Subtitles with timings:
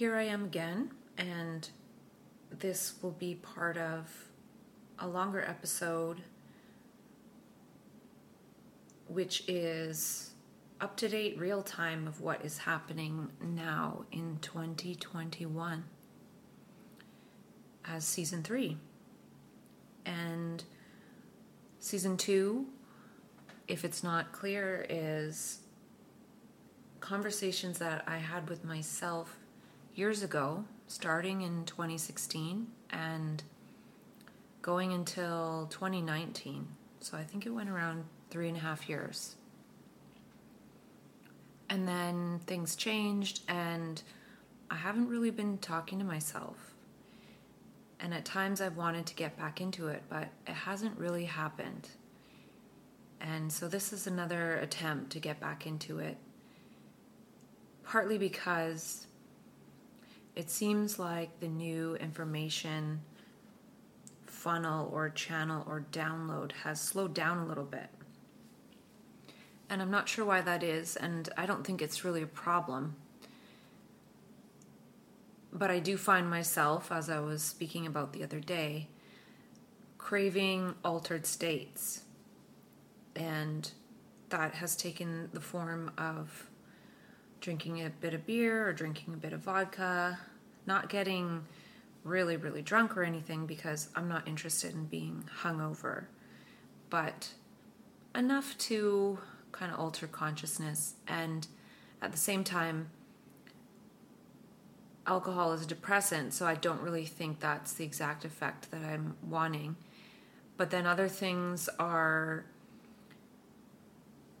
[0.00, 1.68] Here I am again, and
[2.58, 4.30] this will be part of
[4.98, 6.22] a longer episode,
[9.08, 10.30] which is
[10.80, 15.84] up to date, real time of what is happening now in 2021
[17.84, 18.78] as season three.
[20.06, 20.64] And
[21.78, 22.68] season two,
[23.68, 25.58] if it's not clear, is
[27.00, 29.36] conversations that I had with myself
[29.94, 33.42] years ago, starting in 2016 and
[34.62, 36.66] going until 2019.
[37.00, 39.36] So I think it went around three and a half years.
[41.68, 44.02] And then things changed, and
[44.70, 46.74] I haven't really been talking to myself.
[48.00, 51.88] And at times I've wanted to get back into it, but it hasn't really happened.
[53.20, 56.16] And so this is another attempt to get back into it.
[57.84, 59.06] Partly because
[60.36, 63.00] it seems like the new information
[64.26, 67.88] funnel or channel or download has slowed down a little bit.
[69.68, 72.96] And I'm not sure why that is, and I don't think it's really a problem.
[75.52, 78.88] But I do find myself, as I was speaking about the other day,
[79.98, 82.02] craving altered states.
[83.14, 83.70] And
[84.30, 86.49] that has taken the form of
[87.40, 90.18] drinking a bit of beer or drinking a bit of vodka,
[90.66, 91.44] not getting
[92.04, 96.04] really, really drunk or anything because I'm not interested in being hungover,
[96.88, 97.32] but
[98.14, 99.18] enough to
[99.52, 100.94] kind of alter consciousness.
[101.06, 101.46] And
[102.00, 102.90] at the same time,
[105.06, 109.16] alcohol is a depressant, so I don't really think that's the exact effect that I'm
[109.22, 109.76] wanting.
[110.56, 112.44] But then other things are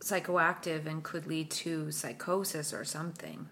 [0.00, 3.48] psychoactive and could lead to psychosis or something.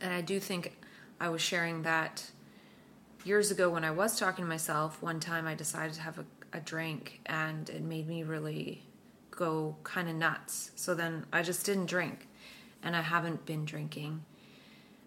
[0.00, 0.76] And I do think
[1.20, 2.30] I was sharing that
[3.24, 5.02] years ago when I was talking to myself.
[5.02, 8.82] One time I decided to have a, a drink and it made me really
[9.30, 10.70] go kind of nuts.
[10.74, 12.26] So then I just didn't drink
[12.82, 14.24] and I haven't been drinking.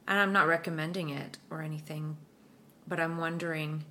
[0.07, 2.17] And I'm not recommending it or anything,
[2.87, 3.83] but I'm wondering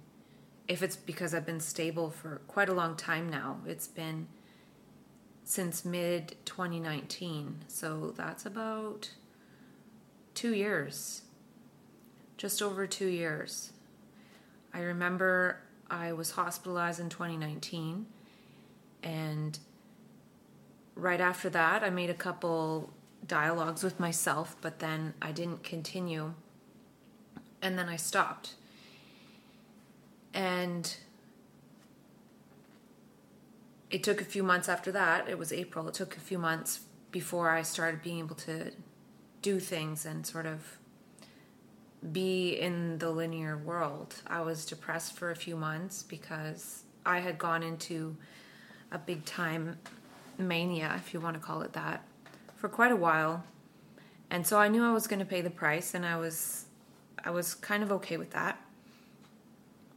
[0.66, 3.58] if it's because I've been stable for quite a long time now.
[3.66, 4.26] It's been
[5.46, 7.60] since mid 2019.
[7.68, 9.10] So that's about
[10.34, 11.22] two years,
[12.36, 13.72] just over two years.
[14.74, 18.06] I remember I was hospitalized in 2019,
[19.04, 19.58] and
[20.96, 22.90] right after that, I made a couple
[23.26, 26.34] dialogues with myself, but then I didn't continue,
[27.62, 28.54] and then I stopped.
[30.34, 30.92] And
[33.90, 35.28] it took a few months after that.
[35.28, 35.88] It was April.
[35.88, 36.80] It took a few months
[37.10, 38.72] before I started being able to
[39.42, 40.78] do things and sort of
[42.12, 44.16] be in the linear world.
[44.26, 48.16] I was depressed for a few months because I had gone into
[48.90, 49.78] a big time
[50.38, 52.04] mania, if you want to call it that,
[52.56, 53.44] for quite a while.
[54.30, 56.66] And so I knew I was going to pay the price and I was
[57.24, 58.60] I was kind of okay with that.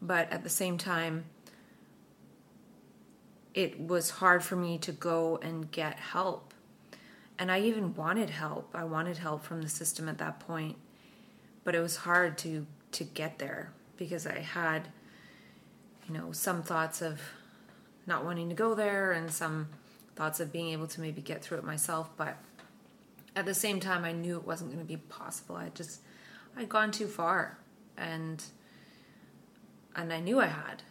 [0.01, 1.25] But at the same time,
[3.53, 6.53] it was hard for me to go and get help.
[7.37, 8.69] And I even wanted help.
[8.73, 10.77] I wanted help from the system at that point.
[11.63, 14.87] But it was hard to to get there because I had
[16.07, 17.21] you know some thoughts of
[18.07, 19.69] not wanting to go there and some
[20.15, 22.37] thoughts of being able to maybe get through it myself, but
[23.35, 25.55] at the same time I knew it wasn't going to be possible.
[25.55, 26.01] I just
[26.57, 27.57] I'd gone too far
[27.97, 28.43] and
[29.95, 30.83] and I knew I had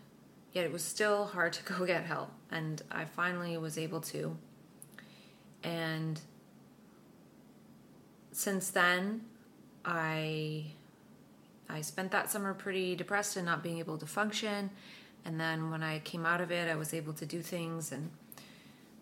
[0.52, 2.30] yet it was still hard to go get help.
[2.50, 4.36] And I finally was able to.
[5.62, 6.20] And
[8.32, 9.22] since then,
[9.84, 10.72] I
[11.68, 14.70] I spent that summer pretty depressed and not being able to function.
[15.24, 18.10] And then when I came out of it, I was able to do things and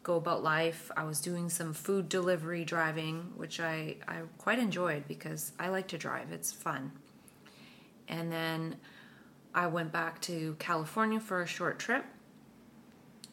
[0.02, 0.90] go about life.
[0.96, 5.88] I was doing some food delivery driving, which I, I quite enjoyed because I like
[5.88, 6.92] to drive, it's fun.
[8.08, 8.76] And then
[9.54, 12.04] I went back to California for a short trip.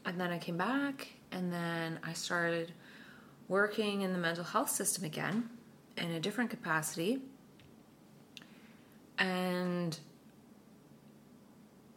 [0.06, 2.74] And then I came back and then I started
[3.48, 5.50] working in the mental health system again
[5.98, 7.22] in a different capacity.
[9.18, 9.98] And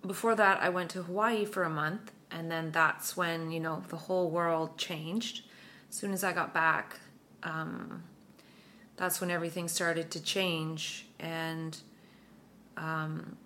[0.07, 3.83] before that, I went to Hawaii for a month, and then that's when, you know,
[3.89, 5.43] the whole world changed.
[5.89, 7.01] As soon as I got back,
[7.43, 8.05] um,
[8.97, 11.07] that's when everything started to change.
[11.19, 11.77] And
[12.77, 13.37] um,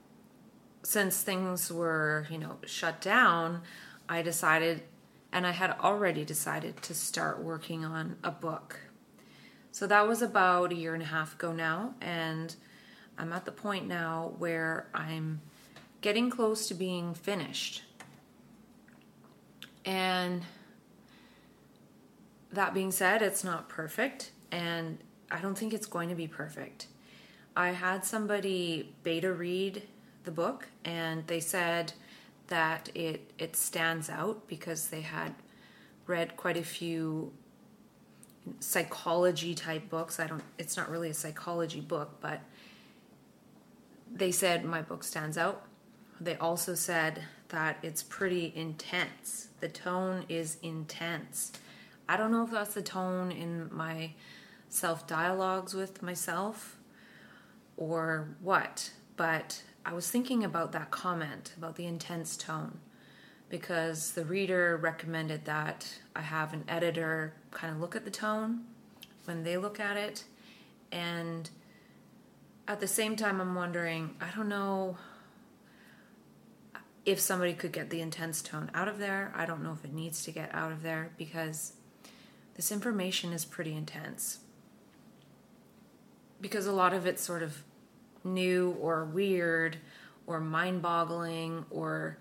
[0.82, 3.62] since things were, you know, shut down,
[4.10, 4.82] I decided,
[5.32, 8.76] and I had already decided to start working on a book.
[9.70, 12.56] So that was about a year and a half ago now, and
[13.16, 15.40] I'm at the point now where I'm
[16.00, 17.84] getting close to being finished.
[19.84, 20.42] And
[22.52, 24.98] that being said, it's not perfect, and
[25.30, 26.88] I don't think it's going to be perfect.
[27.56, 29.84] I had somebody beta read
[30.24, 31.92] the book, and they said
[32.50, 35.35] that it it stands out because they had
[36.06, 37.32] read quite a few
[38.58, 40.20] psychology type books.
[40.20, 42.41] I don't it's not really a psychology book, but
[44.12, 45.64] they said my book stands out.
[46.20, 49.49] They also said that it's pretty intense.
[49.61, 51.52] The tone is intense.
[52.08, 54.12] I don't know if that's the tone in my
[54.69, 56.76] self dialogues with myself
[57.76, 62.78] or what, but I was thinking about that comment about the intense tone
[63.48, 68.64] because the reader recommended that I have an editor kind of look at the tone
[69.24, 70.24] when they look at it.
[70.92, 71.50] And
[72.68, 74.96] at the same time, I'm wondering, I don't know
[77.04, 79.32] if somebody could get the intense tone out of there.
[79.34, 81.72] I don't know if it needs to get out of there because
[82.54, 84.40] this information is pretty intense.
[86.40, 87.62] Because a lot of it's sort of
[88.25, 89.76] new or weird
[90.26, 92.19] or mind boggling or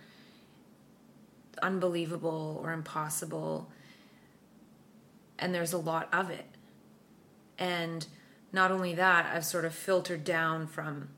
[1.61, 3.69] unbelievable or impossible.
[5.37, 6.45] And there's a lot of it.
[7.57, 8.05] And
[8.51, 11.09] not only that, I've sort of filtered down from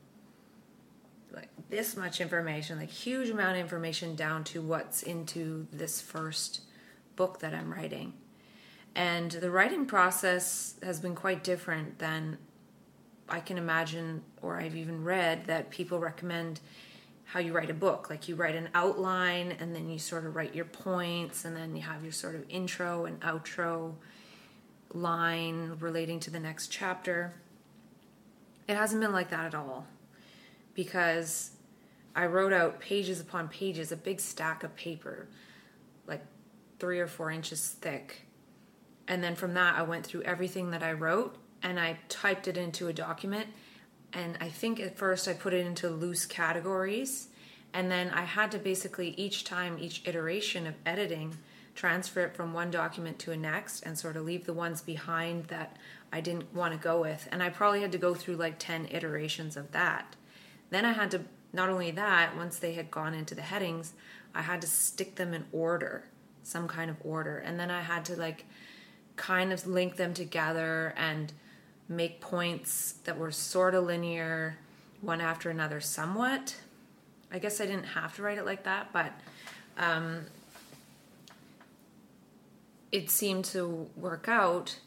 [1.32, 6.62] like this much information, like huge amount of information down to what's into this first
[7.16, 8.12] book that I'm writing.
[8.94, 12.36] And the writing process has been quite different than
[13.32, 16.60] I can imagine, or I've even read that people recommend
[17.24, 18.10] how you write a book.
[18.10, 21.74] Like you write an outline and then you sort of write your points and then
[21.74, 23.94] you have your sort of intro and outro
[24.92, 27.32] line relating to the next chapter.
[28.68, 29.86] It hasn't been like that at all
[30.74, 31.52] because
[32.14, 35.26] I wrote out pages upon pages, a big stack of paper,
[36.06, 36.22] like
[36.78, 38.26] three or four inches thick.
[39.08, 42.56] And then from that, I went through everything that I wrote and I typed it
[42.56, 43.48] into a document.
[44.12, 47.28] And I think at first I put it into loose categories.
[47.72, 51.38] And then I had to basically, each time, each iteration of editing,
[51.74, 55.44] transfer it from one document to a next and sort of leave the ones behind
[55.44, 55.76] that
[56.12, 57.26] I didn't want to go with.
[57.32, 60.16] And I probably had to go through like 10 iterations of that.
[60.68, 61.22] Then I had to,
[61.52, 63.94] not only that, once they had gone into the headings,
[64.34, 66.04] I had to stick them in order,
[66.42, 67.38] some kind of order.
[67.38, 68.44] And then I had to like
[69.16, 71.32] kind of link them together and
[71.92, 74.58] make points that were sort of linear,
[75.00, 76.56] one after another, somewhat.
[77.30, 79.12] I guess I didn't have to write it like that, but
[79.78, 80.26] um,
[82.90, 84.78] it seemed to work out.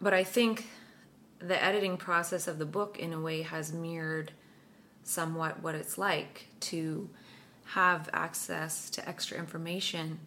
[0.00, 0.66] But I think
[1.38, 4.32] the editing process of the book, in a way, has mirrored
[5.04, 7.08] somewhat what it's like to
[7.66, 10.18] have access to extra information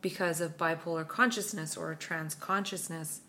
[0.00, 3.20] because of bipolar consciousness or trans consciousness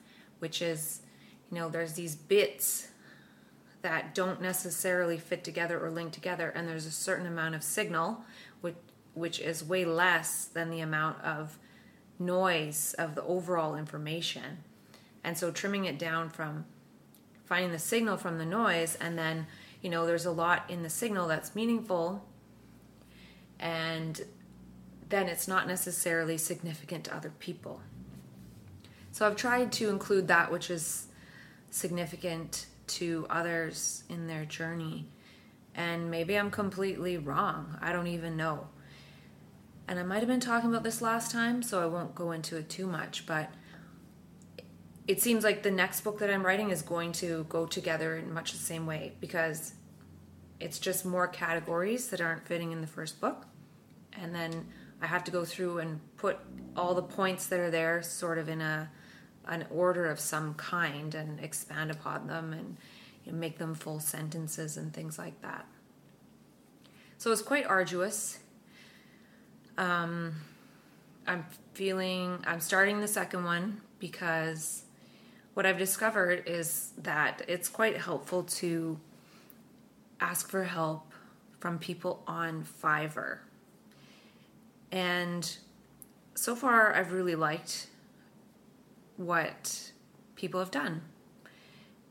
[0.44, 1.02] which is,
[1.50, 2.90] you know, there's these bits
[3.82, 8.26] that don't necessarily fit together or link together, and there's a certain amount of signal,
[8.60, 8.76] which
[9.14, 11.58] which is way less than the amount of
[12.20, 14.58] noise of the overall information.
[15.24, 16.66] And so trimming it down from
[17.46, 19.48] finding the signal from the noise, and then,
[19.82, 22.26] you know, there's a lot in the signal that's meaningful,
[23.60, 24.22] and
[25.08, 27.80] then it's not necessarily significant to other people.
[29.14, 31.06] So I've tried to include that which is
[31.70, 35.08] significant to others in their journey.
[35.76, 37.78] And maybe I'm completely wrong.
[37.80, 38.70] I don't even know.
[39.88, 42.58] And I might have been talking about this last time, so I won't go into
[42.58, 43.52] it too much, but
[45.08, 48.34] it seems like the next book that I'm writing is going to go together in
[48.34, 49.74] much the same way because
[50.60, 53.46] it's just more categories that aren't fitting in the first book.
[54.14, 54.66] And then
[55.04, 56.40] I have to go through and put
[56.76, 58.90] all the points that are there sort of in a
[59.48, 62.78] an order of some kind and expand upon them and
[63.26, 65.66] you know, make them full sentences and things like that.
[67.18, 68.40] So it's quite arduous.
[69.78, 70.36] Um,
[71.26, 74.84] I'm feeling I'm starting the second one because
[75.54, 79.00] what I've discovered is that it's quite helpful to
[80.20, 81.14] ask for help
[81.60, 83.40] from people on Fiverr.
[84.92, 85.58] And
[86.36, 87.88] so far, I've really liked
[89.18, 89.92] what
[90.36, 91.02] people have done.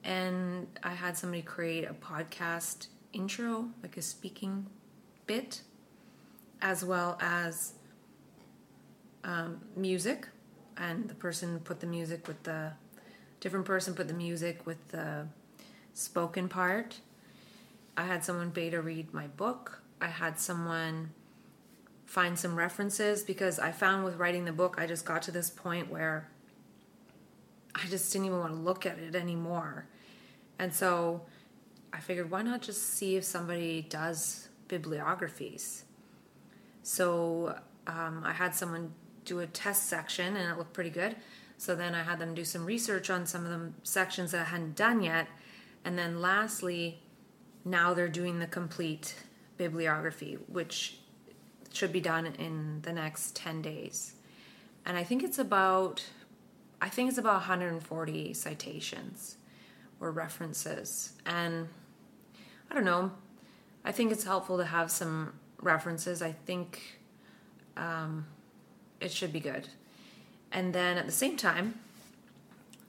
[0.04, 4.66] And I had somebody create a podcast intro, like a speaking
[5.26, 5.62] bit,
[6.61, 7.75] as well as
[9.25, 10.28] um, music.
[10.76, 12.73] And the person put the music with the
[13.42, 15.26] different person put the music with the
[15.94, 17.00] spoken part.
[17.97, 19.82] I had someone beta read my book.
[20.00, 21.11] I had someone
[22.06, 25.50] find some references because I found with writing the book, I just got to this
[25.50, 26.28] point where
[27.74, 29.86] I just didn't even want to look at it anymore.
[30.58, 31.22] And so
[31.92, 35.82] I figured, why not just see if somebody does bibliographies?
[36.82, 38.92] So um, I had someone
[39.24, 41.16] do a test section and it looked pretty good.
[41.56, 44.44] So then I had them do some research on some of the sections that I
[44.44, 45.28] hadn't done yet.
[45.84, 47.00] And then lastly,
[47.64, 49.14] now they're doing the complete
[49.56, 50.98] bibliography, which
[51.72, 54.14] should be done in the next 10 days.
[54.84, 56.04] And I think it's about
[56.82, 59.36] I think it's about 140 citations
[60.00, 61.12] or references.
[61.24, 61.68] And
[62.68, 63.12] I don't know.
[63.84, 66.22] I think it's helpful to have some references.
[66.22, 66.98] I think
[67.76, 68.26] um,
[69.00, 69.68] it should be good.
[70.50, 71.78] And then at the same time,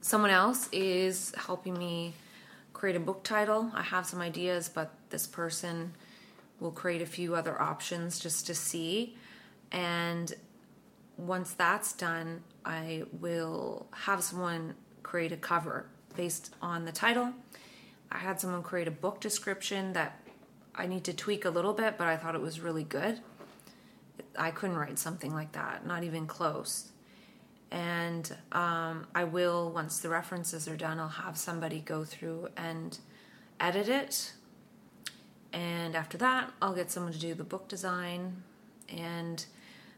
[0.02, 2.14] someone else is helping me
[2.74, 3.70] create a book title.
[3.76, 5.94] I have some ideas, but this person
[6.60, 9.16] will create a few other options just to see.
[9.72, 10.34] And
[11.16, 17.34] once that's done, I will have someone create a cover based on the title.
[18.12, 20.20] I had someone create a book description that
[20.76, 23.20] I need to tweak a little bit, but I thought it was really good.
[24.38, 26.90] I couldn't write something like that, not even close.
[27.72, 32.98] And um, I will, once the references are done, I'll have somebody go through and
[33.60, 34.34] edit it.
[35.52, 38.44] And after that, I'll get someone to do the book design
[38.90, 39.46] and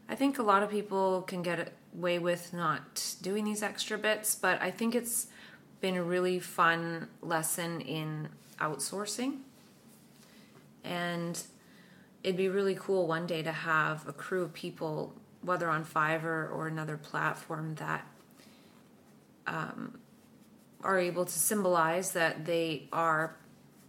[0.08, 4.34] I think a lot of people can get away with not doing these extra bits,
[4.34, 5.28] but I think it's
[5.80, 8.28] been a really fun lesson in
[8.60, 9.38] outsourcing.
[10.84, 11.40] And
[12.22, 16.50] it'd be really cool one day to have a crew of people, whether on Fiverr
[16.50, 18.06] or another platform, that
[19.46, 19.98] um,
[20.82, 23.36] are able to symbolize that they are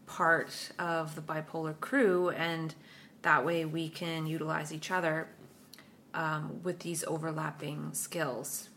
[0.06, 2.74] part of the bipolar crew, and
[3.22, 5.28] that way we can utilize each other
[6.18, 8.70] um, with these overlapping skills.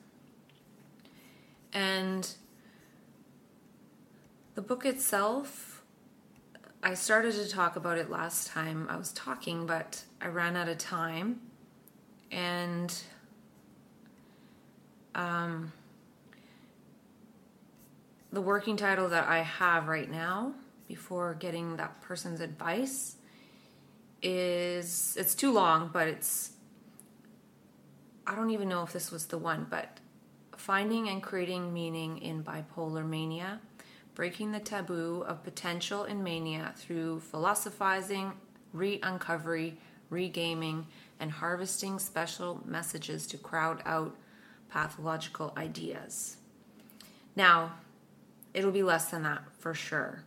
[1.72, 2.28] And
[4.54, 5.82] the book itself,
[6.82, 10.68] I started to talk about it last time I was talking, but I ran out
[10.68, 11.40] of time.
[12.30, 12.94] And
[15.14, 15.72] um,
[18.30, 20.52] the working title that I have right now,
[20.86, 23.16] before getting that person's advice,
[24.22, 26.50] is it's too long, but it's
[28.30, 29.98] I don't even know if this was the one, but
[30.56, 33.58] finding and creating meaning in bipolar mania,
[34.14, 38.34] breaking the taboo of potential in mania through philosophizing,
[38.72, 39.78] re uncovery,
[40.12, 40.84] regaming,
[41.18, 44.14] and harvesting special messages to crowd out
[44.68, 46.36] pathological ideas.
[47.34, 47.72] Now,
[48.54, 50.22] it'll be less than that for sure,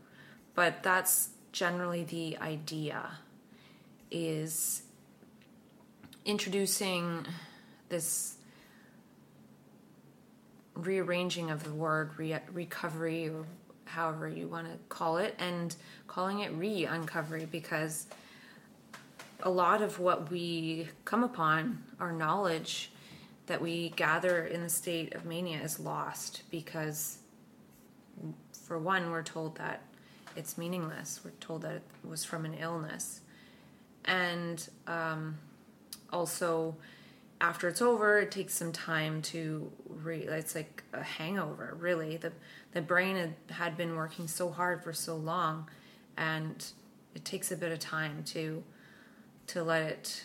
[0.55, 3.11] but that's generally the idea
[4.11, 4.83] is
[6.25, 7.25] introducing
[7.93, 8.37] this
[10.73, 13.45] rearranging of the word re- recovery or
[13.85, 15.75] however you want to call it and
[16.07, 18.07] calling it re-uncovery because
[19.43, 22.91] a lot of what we come upon our knowledge
[23.45, 27.19] that we gather in the state of mania is lost because
[28.65, 29.83] for one we're told that
[30.35, 31.21] it's meaningless.
[31.23, 33.21] We're told that it was from an illness.
[34.05, 35.37] And um,
[36.11, 36.75] also
[37.43, 40.19] after it's over, it takes some time to re.
[40.19, 42.15] It's like a hangover, really.
[42.15, 42.31] the
[42.71, 45.69] The brain had, had been working so hard for so long,
[46.15, 46.65] and
[47.13, 48.63] it takes a bit of time to
[49.47, 50.23] to let it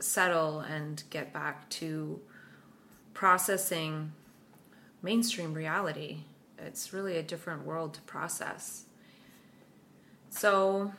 [0.00, 2.18] settle and get back to
[3.12, 4.12] processing
[5.02, 6.20] mainstream reality.
[6.58, 8.84] It's really a different world to process.
[10.30, 10.94] So,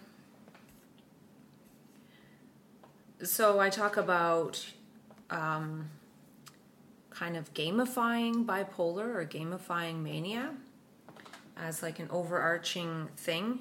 [3.23, 4.67] so I talk about
[5.29, 5.89] um,
[7.09, 10.51] kind of gamifying bipolar or gamifying mania
[11.57, 13.59] as like an overarching thing.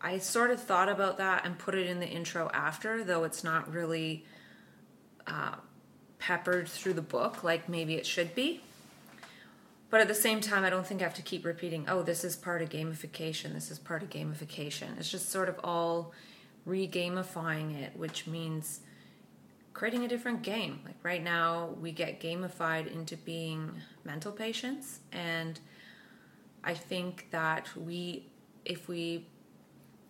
[0.00, 3.44] I sort of thought about that and put it in the intro after, though it's
[3.44, 4.24] not really
[5.26, 5.56] uh,
[6.18, 8.62] peppered through the book like maybe it should be.
[9.90, 12.22] But at the same time, I don't think I have to keep repeating, oh, this
[12.22, 14.96] is part of gamification, this is part of gamification.
[14.98, 16.12] It's just sort of all
[16.66, 18.80] regamifying it, which means
[19.72, 20.80] creating a different game.
[20.84, 23.72] Like right now, we get gamified into being
[24.04, 25.58] mental patients, and
[26.62, 28.26] I think that we,
[28.64, 29.26] if we,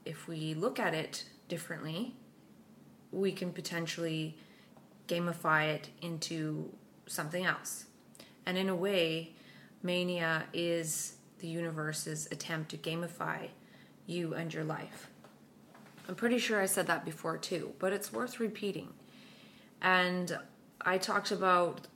[0.05, 2.15] if we look at it differently,
[3.13, 4.37] we can potentially
[5.09, 6.71] gamify it into
[7.07, 7.87] something else.
[8.47, 9.35] And in a way,
[9.83, 13.49] mania is the universe's attempt to gamify
[14.07, 15.09] you and your life.
[16.09, 18.89] I'm pretty sure I said that before too, but it's worth repeating.
[19.83, 20.39] And
[20.81, 21.87] I talked about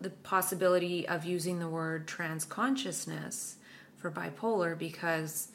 [0.00, 3.56] the possibility of using the word transconsciousness
[3.96, 5.48] for bipolar because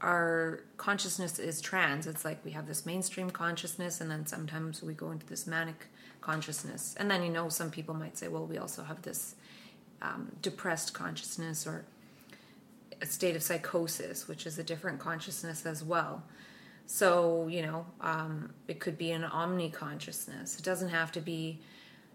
[0.00, 2.06] our consciousness is trans.
[2.06, 5.86] It's like we have this mainstream consciousness, and then sometimes we go into this manic
[6.20, 6.94] consciousness.
[6.98, 9.34] And then, you know, some people might say, well, we also have this
[10.02, 11.84] um, depressed consciousness or
[13.00, 16.22] a state of psychosis, which is a different consciousness as well.
[16.90, 20.58] So, you know, um, it could be an omni consciousness.
[20.58, 21.60] It doesn't have to be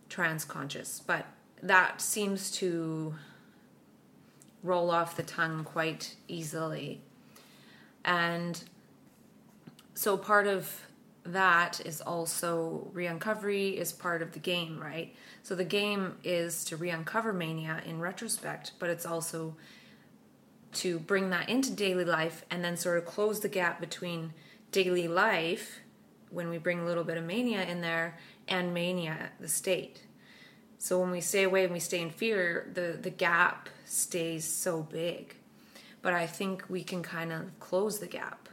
[0.09, 1.27] transconscious, but
[1.61, 3.13] that seems to
[4.63, 7.01] roll off the tongue quite easily.
[8.03, 8.63] And
[9.93, 10.87] so part of
[11.23, 15.15] that is also re-uncovery is part of the game, right?
[15.43, 19.55] So the game is to re-uncover mania in retrospect, but it's also
[20.73, 24.33] to bring that into daily life and then sort of close the gap between
[24.73, 25.79] daily life
[26.29, 28.17] when we bring a little bit of mania in there
[28.49, 30.01] and mania the state.
[30.77, 34.81] So when we stay away and we stay in fear, the the gap stays so
[34.83, 35.35] big.
[36.01, 38.49] But I think we can kind of close the gap.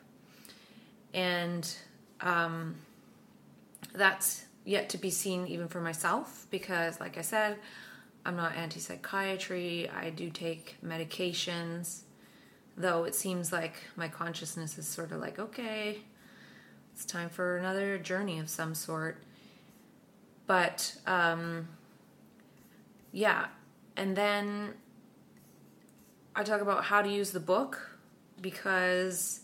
[1.12, 1.68] And
[2.20, 2.76] um,
[3.92, 7.56] that's yet to be seen even for myself because, like I said,
[8.24, 9.88] I'm not anti psychiatry.
[9.88, 12.02] I do take medications,
[12.76, 15.98] though it seems like my consciousness is sort of like, okay,
[17.00, 19.16] it's time for another journey of some sort.
[20.46, 21.66] But um,
[23.10, 23.46] yeah,
[23.96, 24.74] and then
[26.36, 27.96] I talk about how to use the book
[28.38, 29.40] because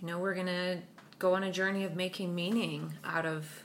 [0.00, 0.82] you know we're gonna
[1.20, 3.62] go on a journey of making meaning out of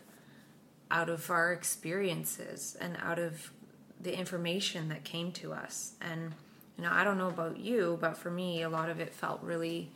[0.92, 3.52] out of our experiences and out of
[4.00, 6.34] the information that came to us and
[6.78, 9.42] you know i don't know about you but for me a lot of it felt
[9.42, 9.90] really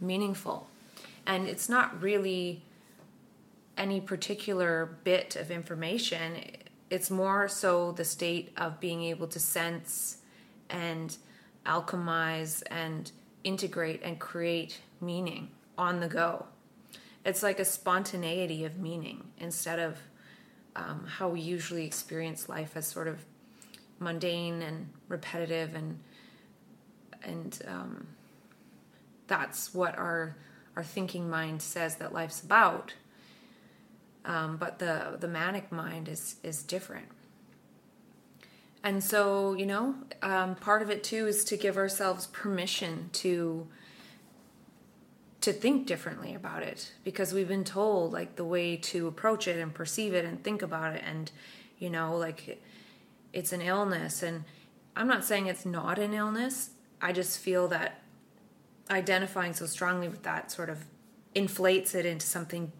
[0.00, 0.66] meaningful
[1.28, 2.62] and it's not really
[3.76, 6.40] any particular bit of information.
[6.90, 10.18] It's more so the state of being able to sense
[10.70, 11.16] and
[11.66, 13.12] alchemize and
[13.44, 16.46] integrate and create meaning on the go.
[17.26, 19.98] It's like a spontaneity of meaning instead of
[20.74, 23.24] um, how we usually experience life as sort of
[24.00, 25.98] mundane and repetitive and
[27.22, 28.06] and um,
[29.26, 30.36] that's what our
[30.78, 32.94] our thinking mind says that life's about
[34.24, 37.08] um, but the the manic mind is is different.
[38.84, 43.66] And so you know um, part of it too is to give ourselves permission to
[45.40, 49.56] to think differently about it because we've been told like the way to approach it
[49.58, 51.32] and perceive it and think about it and
[51.78, 52.60] you know like
[53.32, 54.22] it's an illness.
[54.22, 54.44] And
[54.94, 56.70] I'm not saying it's not an illness.
[57.02, 58.02] I just feel that
[58.90, 60.84] identifying so strongly with that sort of
[61.34, 62.72] inflates it into something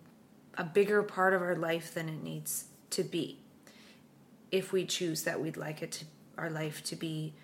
[0.57, 3.38] a bigger part of our life than it needs to be
[4.51, 6.05] if we choose that we'd like it to
[6.37, 7.35] our life to be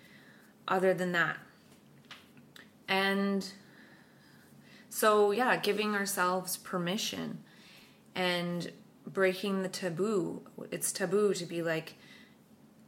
[0.67, 1.37] other than that
[2.87, 3.51] and
[4.95, 7.39] so, yeah, giving ourselves permission
[8.15, 8.71] and
[9.05, 10.43] breaking the taboo.
[10.71, 11.95] It's taboo to be like,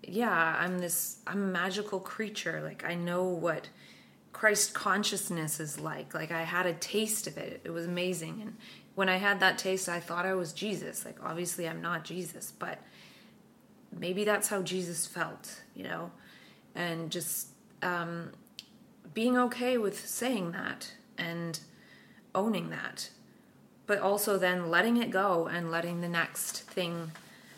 [0.03, 2.61] yeah, I'm this, I'm a magical creature.
[2.63, 3.67] Like, I know what
[4.37, 6.13] Christ consciousness is like.
[6.13, 7.59] Like, I had a taste of it.
[7.63, 8.39] It was amazing.
[8.39, 8.57] And
[8.93, 11.03] when I had that taste, I thought I was Jesus.
[11.05, 12.79] Like, obviously, I'm not Jesus, but
[13.91, 16.11] maybe that's how Jesus felt, you know?
[16.75, 17.47] And just
[17.81, 18.29] um,
[19.11, 21.59] being okay with saying that and
[22.35, 23.09] owning that,
[23.87, 27.09] but also then letting it go and letting the next thing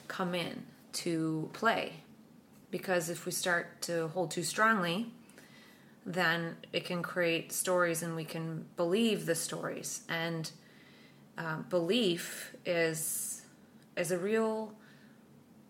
[0.07, 0.63] come in
[0.93, 2.03] to play.
[2.71, 5.11] Because if we start to hold too strongly,
[6.05, 10.01] then it can create stories and we can believe the stories.
[10.09, 10.51] And
[11.37, 13.41] uh, belief is
[13.95, 14.73] is a real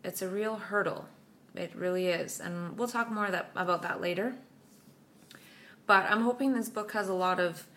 [0.04, 1.08] it's a real hurdle.
[1.56, 2.40] It really is.
[2.40, 4.36] And we'll talk more that, about that later.
[5.86, 7.68] But I'm hoping this book has a lot of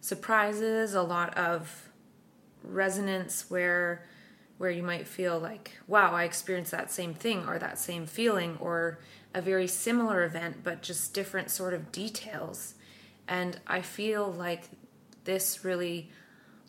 [0.00, 1.90] surprises, a lot of
[2.62, 4.04] resonance where
[4.58, 8.56] where you might feel like, wow, I experienced that same thing or that same feeling
[8.58, 8.98] or
[9.36, 12.72] a very similar event, but just different sort of details.
[13.28, 14.70] And I feel like
[15.24, 16.10] this really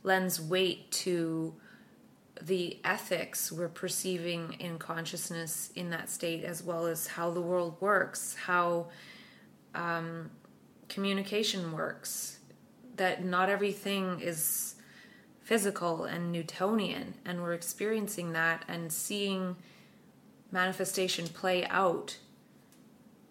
[0.03, 1.55] lends weight to
[2.41, 7.77] the ethics we're perceiving in consciousness in that state, as well as how the world
[7.79, 8.87] works, how
[9.73, 10.29] um,
[10.89, 12.39] communication works,
[12.97, 14.75] that not everything is
[15.39, 19.55] physical and Newtonian, and we're experiencing that and seeing
[20.51, 22.17] manifestation play out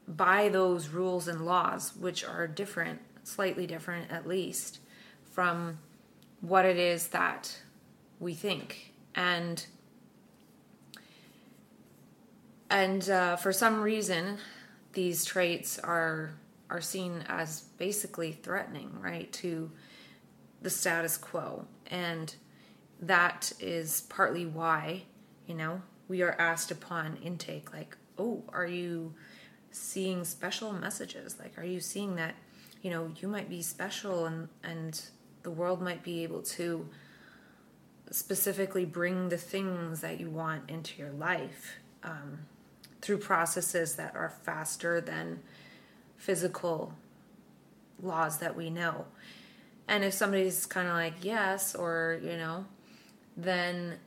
[0.09, 4.79] by those rules and laws, which are different, slightly different at least,
[5.33, 5.79] from
[6.41, 7.59] what it is that
[8.21, 8.93] we think.
[9.15, 9.67] And
[12.69, 14.39] and uh, for some reason,
[14.93, 16.33] these traits are
[16.69, 19.71] are seen as basically threatening, right, to
[20.63, 21.65] the status quo.
[21.87, 22.35] And
[23.01, 25.03] that is partly why,
[25.47, 29.15] you know, we are asked upon intake, like, oh, are you
[29.77, 31.37] seeing special messages?
[31.39, 32.35] Like, are you seeing that,
[32.83, 35.01] you know, you might be special and, and
[35.43, 36.89] the world might be able to
[38.11, 42.39] specifically bring the things that you want into your life um,
[43.01, 45.41] through processes that are faster than
[46.17, 46.95] physical
[48.03, 49.05] laws that we know.
[49.89, 52.67] And if somebody's kind of like, yes, or, you know,
[53.37, 53.99] then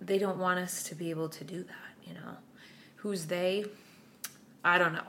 [0.00, 2.36] they don't want us to be able to do that, you know.
[2.96, 3.66] Who's they?
[4.64, 5.02] I don't know.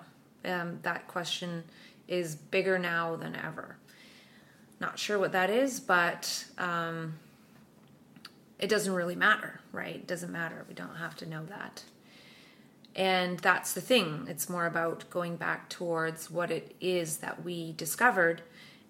[0.45, 1.63] Um, that question
[2.07, 3.77] is bigger now than ever.
[4.79, 7.13] Not sure what that is, but um,
[8.59, 9.95] it doesn't really matter, right?
[9.95, 10.65] It doesn't matter.
[10.67, 11.83] We don't have to know that.
[12.95, 14.27] And that's the thing.
[14.29, 18.43] It's more about going back towards what it is that we discovered,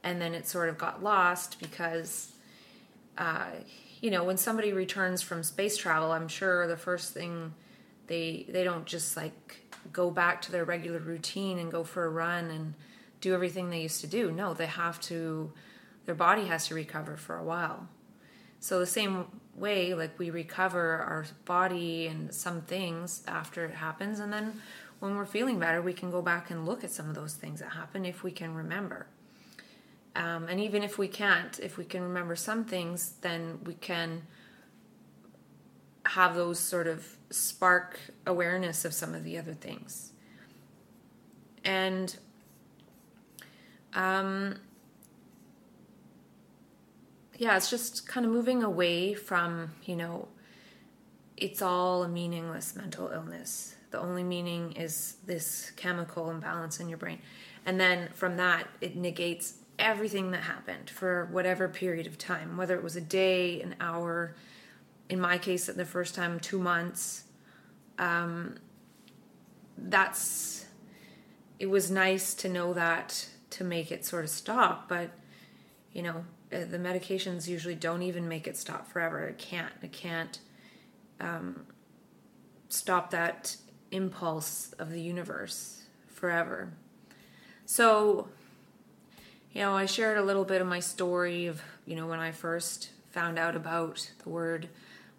[0.04, 2.34] and then it sort of got lost because,
[3.18, 3.52] uh,
[4.02, 7.54] you know, when somebody returns from space travel, I'm sure the first thing
[8.08, 12.10] they they don't just like go back to their regular routine and go for a
[12.10, 12.74] run and
[13.22, 14.32] do everything they used to do.
[14.32, 15.52] No, they have to.
[16.06, 17.88] Their body has to recover for a while.
[18.60, 24.20] So the same way like we recover our body and some things after it happens
[24.20, 24.62] and then
[25.00, 27.60] when we're feeling better we can go back and look at some of those things
[27.60, 29.06] that happen if we can remember
[30.16, 34.24] um, and even if we can't if we can remember some things then we can
[36.06, 40.12] have those sort of spark awareness of some of the other things
[41.64, 42.18] and
[43.94, 44.56] um,
[47.38, 50.28] yeah, it's just kind of moving away from, you know,
[51.38, 53.76] it's all a meaningless mental illness.
[53.92, 57.20] The only meaning is this chemical imbalance in your brain.
[57.66, 62.76] And then from that, it negates everything that happened for whatever period of time, whether
[62.76, 64.36] it was a day, an hour,
[65.10, 67.24] in my case, the first time, two months.
[67.98, 68.56] Um,
[69.78, 70.66] that's,
[71.60, 75.12] it was nice to know that to make it sort of stop, but,
[75.92, 79.24] you know, uh, the medications usually don't even make it stop forever.
[79.26, 79.74] It can't.
[79.82, 80.40] It can't
[81.20, 81.66] um,
[82.70, 83.58] stop that
[83.92, 86.72] impulse of the universe forever.
[87.66, 88.28] So,
[89.52, 92.32] you know, I shared a little bit of my story of, you know, when I
[92.32, 94.70] first found out about the word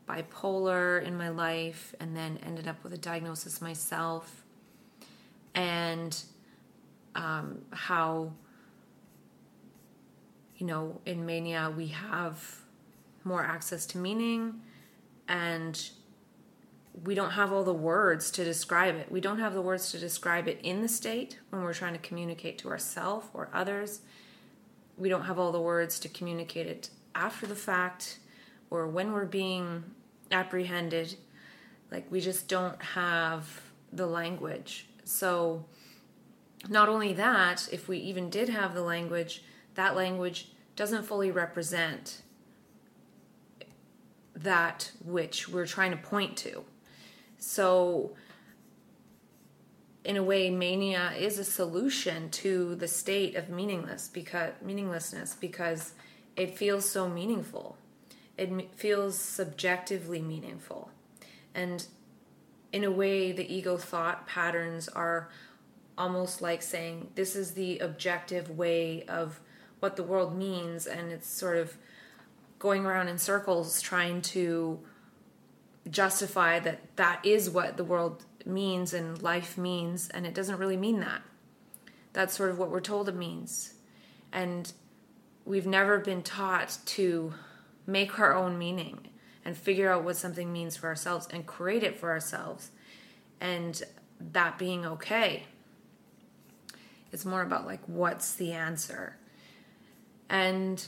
[0.08, 4.44] bipolar in my life and then ended up with a diagnosis myself
[5.54, 6.22] and
[7.14, 8.32] um, how
[10.56, 12.60] you know, in mania, we have
[13.24, 14.60] more access to meaning
[15.28, 15.90] and
[17.02, 19.10] we don't have all the words to describe it.
[19.10, 21.98] We don't have the words to describe it in the state when we're trying to
[21.98, 24.00] communicate to ourselves or others.
[24.96, 28.20] We don't have all the words to communicate it after the fact
[28.74, 29.84] or when we're being
[30.30, 31.16] apprehended.
[31.90, 34.88] Like, we just don't have the language.
[35.04, 35.64] So,
[36.68, 42.22] not only that, if we even did have the language, that language doesn't fully represent
[44.34, 46.64] that which we're trying to point to.
[47.38, 48.16] So,
[50.04, 55.94] in a way, mania is a solution to the state of meaningless because meaninglessness because
[56.36, 57.78] it feels so meaningful.
[58.36, 60.90] It feels subjectively meaningful,
[61.54, 61.86] and
[62.72, 65.28] in a way, the ego thought patterns are
[65.96, 69.40] almost like saying this is the objective way of
[69.78, 71.76] what the world means and it's sort of
[72.58, 74.80] going around in circles trying to
[75.90, 80.76] justify that that is what the world means and life means and it doesn't really
[80.76, 81.22] mean that.
[82.12, 83.74] That's sort of what we're told it means.
[84.32, 84.72] And
[85.44, 87.34] we've never been taught to
[87.86, 89.08] make our own meaning
[89.44, 92.70] and figure out what something means for ourselves and create it for ourselves.
[93.40, 93.82] And
[94.20, 95.44] that being okay
[97.14, 99.16] it's more about like what's the answer?
[100.28, 100.84] And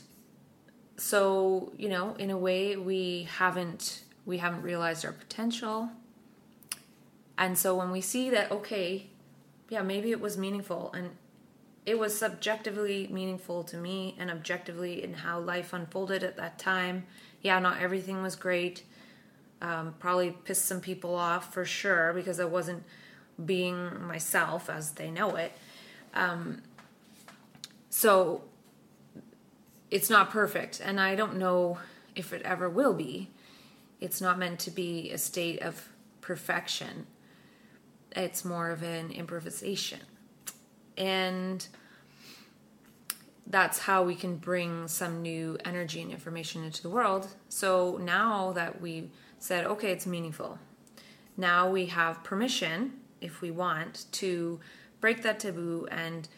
[0.96, 5.88] so you know in a way we haven't we haven't realized our potential.
[7.38, 9.06] And so when we see that okay
[9.68, 11.10] yeah maybe it was meaningful and
[11.86, 17.04] it was subjectively meaningful to me and objectively in how life unfolded at that time
[17.42, 18.82] yeah not everything was great
[19.62, 22.82] um, probably pissed some people off for sure because i wasn't
[23.44, 25.52] being myself as they know it
[26.14, 26.62] um,
[27.90, 28.42] so
[29.90, 31.78] it's not perfect, and I don't know
[32.14, 33.30] if it ever will be.
[34.00, 35.88] It's not meant to be a state of
[36.20, 37.06] perfection.
[38.12, 40.00] It's more of an improvisation.
[40.96, 41.66] And
[43.46, 47.28] that's how we can bring some new energy and information into the world.
[47.48, 50.58] So now that we said, okay, it's meaningful,
[51.36, 54.60] now we have permission, if we want, to
[55.00, 56.28] break that taboo and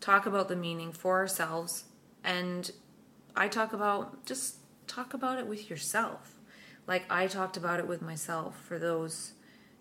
[0.00, 1.84] talk about the meaning for ourselves
[2.22, 2.72] and
[3.36, 6.34] I talk about just talk about it with yourself.
[6.86, 9.32] Like I talked about it with myself for those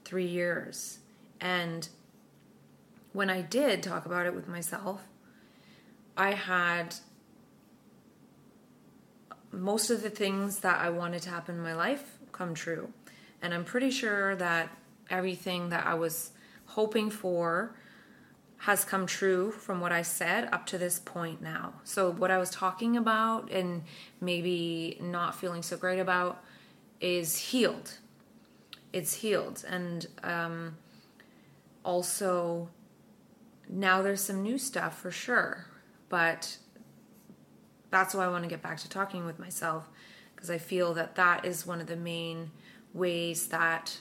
[0.04, 1.00] 3 years.
[1.41, 1.88] And
[3.15, 5.01] when I did talk about it with myself,
[6.17, 6.95] I had
[9.54, 12.91] most of the things that I wanted to happen in my life come true.
[13.41, 14.69] And I'm pretty sure that
[15.10, 16.32] everything that I was
[16.65, 17.78] hoping for
[18.58, 21.75] has come true from what I said up to this point now.
[21.86, 23.84] So, what I was talking about and
[24.19, 26.43] maybe not feeling so great about
[26.99, 27.93] is healed.
[28.91, 29.63] It's healed.
[29.69, 30.78] And um,
[31.86, 32.69] also,
[33.69, 35.65] now there's some new stuff for sure.
[36.10, 36.58] But
[37.89, 39.89] that's why I want to get back to talking with myself
[40.36, 42.51] because I feel that that is one of the main
[42.93, 43.97] ways that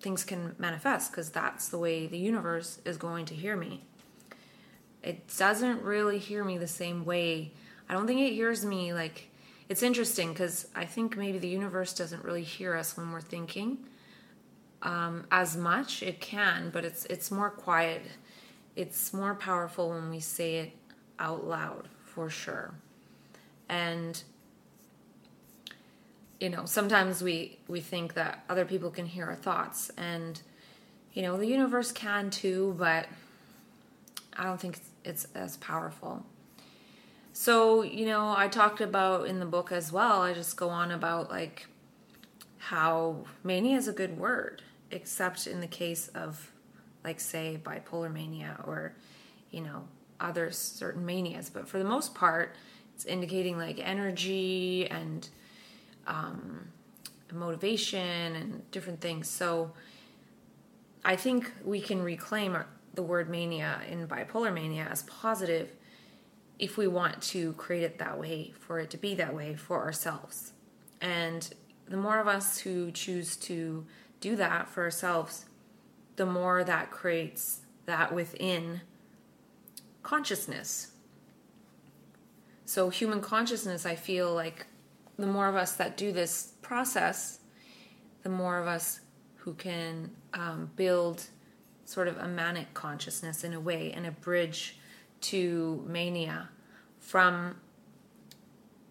[0.00, 3.84] things can manifest because that's the way the universe is going to hear me.
[5.02, 7.52] It doesn't really hear me the same way.
[7.88, 9.30] I don't think it hears me like
[9.68, 13.78] it's interesting because I think maybe the universe doesn't really hear us when we're thinking
[14.82, 16.02] um, as much.
[16.02, 18.02] It can, but it's it's more quiet.
[18.76, 20.72] It's more powerful when we say it
[21.18, 22.74] out loud, for sure.
[23.68, 24.22] And
[26.40, 30.42] you know sometimes we we think that other people can hear our thoughts and
[31.12, 33.06] you know the universe can too but
[34.36, 36.24] i don't think it's, as powerful
[37.32, 40.90] so you know i talked about in the book as well i just go on
[40.90, 41.66] about like
[42.58, 46.52] how mania is a good word except in the case of
[47.06, 48.94] like say bipolar mania or
[49.50, 49.84] you know
[50.20, 52.54] other certain manias but for the most part
[52.94, 55.28] it's indicating like energy and
[56.06, 56.68] um,
[57.32, 59.28] motivation and different things.
[59.28, 59.72] So
[61.04, 65.72] I think we can reclaim our, the word mania in bipolar mania as positive
[66.58, 69.82] if we want to create it that way, for it to be that way for
[69.82, 70.52] ourselves.
[71.02, 71.52] And
[71.86, 73.84] the more of us who choose to
[74.20, 75.44] do that for ourselves,
[76.16, 78.80] the more that creates that within
[80.02, 80.92] consciousness.
[82.64, 84.66] So, human consciousness, I feel like
[85.18, 87.38] the more of us that do this process,
[88.22, 89.00] the more of us
[89.36, 91.26] who can um, build
[91.84, 94.78] sort of a manic consciousness in a way and a bridge
[95.20, 96.48] to mania
[96.98, 97.54] from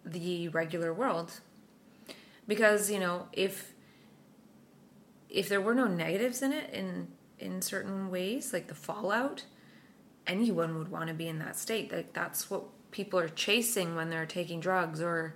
[0.05, 1.41] the regular world
[2.47, 3.73] because you know if
[5.29, 7.07] if there were no negatives in it in
[7.39, 9.43] in certain ways like the fallout
[10.26, 14.10] anyone would want to be in that state like that's what people are chasing when
[14.10, 15.36] they're taking drugs or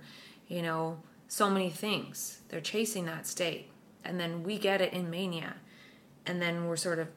[0.50, 2.40] you know, so many things.
[2.48, 3.70] They're chasing that state.
[4.04, 5.54] And then we get it in mania.
[6.26, 7.08] And then we're sort of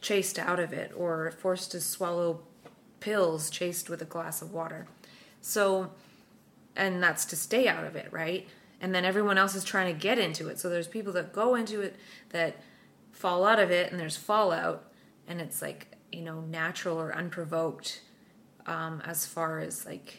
[0.00, 2.40] chased out of it or forced to swallow
[3.00, 4.86] pills chased with a glass of water.
[5.42, 5.90] So,
[6.74, 8.48] and that's to stay out of it, right?
[8.80, 10.58] And then everyone else is trying to get into it.
[10.58, 11.96] So there's people that go into it
[12.30, 12.56] that
[13.18, 14.84] fall out of it and there's fallout
[15.26, 18.00] and it's like, you know, natural or unprovoked
[18.64, 20.18] um, as far as like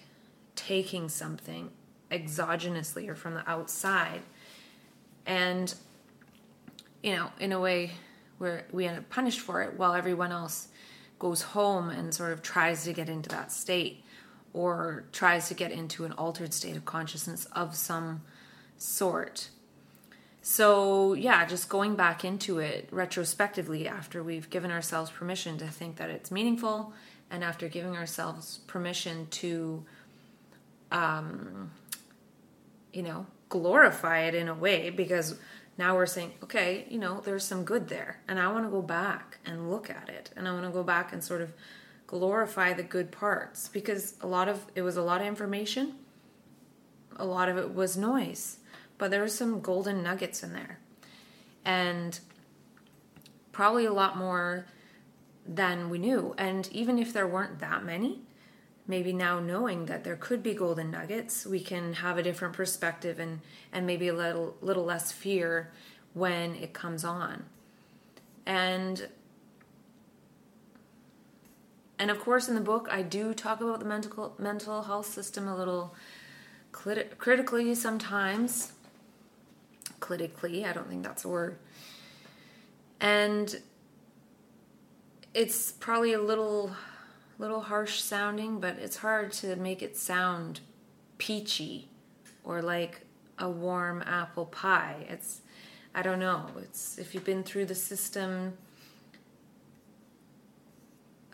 [0.55, 1.69] taking something
[2.11, 4.21] exogenously or from the outside.
[5.25, 5.73] And,
[7.01, 7.91] you know, in a way
[8.37, 10.67] where we end up punished for it while everyone else
[11.19, 14.03] goes home and sort of tries to get into that state
[14.51, 18.21] or tries to get into an altered state of consciousness of some
[18.77, 19.49] sort.
[20.41, 25.97] So, yeah, just going back into it retrospectively after we've given ourselves permission to think
[25.97, 26.93] that it's meaningful
[27.29, 29.83] and after giving ourselves permission to
[30.91, 31.71] um,
[32.93, 35.37] you know, glorify it in a way because
[35.77, 38.19] now we're saying, okay, you know, there's some good there.
[38.27, 40.31] And I want to go back and look at it.
[40.35, 41.53] And I want to go back and sort of
[42.07, 45.95] glorify the good parts because a lot of it was a lot of information.
[47.17, 48.59] A lot of it was noise,
[48.99, 50.77] but there was some golden nuggets in there.
[51.65, 52.19] And
[53.51, 54.65] probably a lot more
[55.47, 56.35] than we knew.
[56.37, 58.21] And even if there weren't that many,
[58.87, 63.19] maybe now knowing that there could be golden nuggets, we can have a different perspective
[63.19, 63.41] and,
[63.73, 65.71] and maybe a little little less fear
[66.13, 67.45] when it comes on.
[68.45, 69.07] And
[71.97, 75.47] and of course in the book I do talk about the mental mental health system
[75.47, 75.95] a little
[76.71, 78.73] crit- critically sometimes.
[79.99, 81.57] Critically, I don't think that's a word.
[82.99, 83.61] And
[85.33, 86.71] it's probably a little
[87.37, 90.59] little harsh sounding, but it's hard to make it sound
[91.17, 91.87] peachy
[92.43, 93.01] or like
[93.37, 95.05] a warm apple pie.
[95.09, 95.41] It's
[95.95, 96.47] I don't know.
[96.61, 98.53] It's if you've been through the system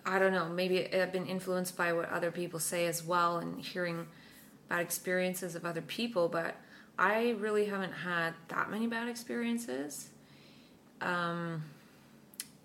[0.06, 3.60] I don't know, maybe I've been influenced by what other people say as well and
[3.60, 4.06] hearing
[4.69, 6.56] bad experiences of other people, but
[6.98, 10.10] I really haven't had that many bad experiences.
[11.02, 11.64] Um,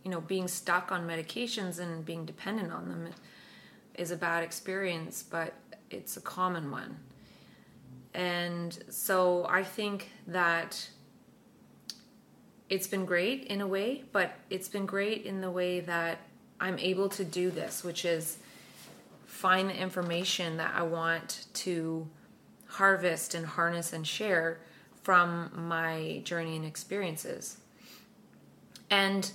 [0.04, 3.08] you know, being stuck on medications and being dependent on them
[3.94, 5.54] is a bad experience, but
[5.90, 6.98] it's a common one.
[8.14, 10.88] And so I think that
[12.68, 16.18] it's been great in a way, but it's been great in the way that
[16.60, 18.38] I'm able to do this, which is
[19.26, 22.08] find the information that I want to
[22.80, 24.58] harvest and harness and share
[25.02, 27.58] from my journey and experiences.
[28.88, 29.30] And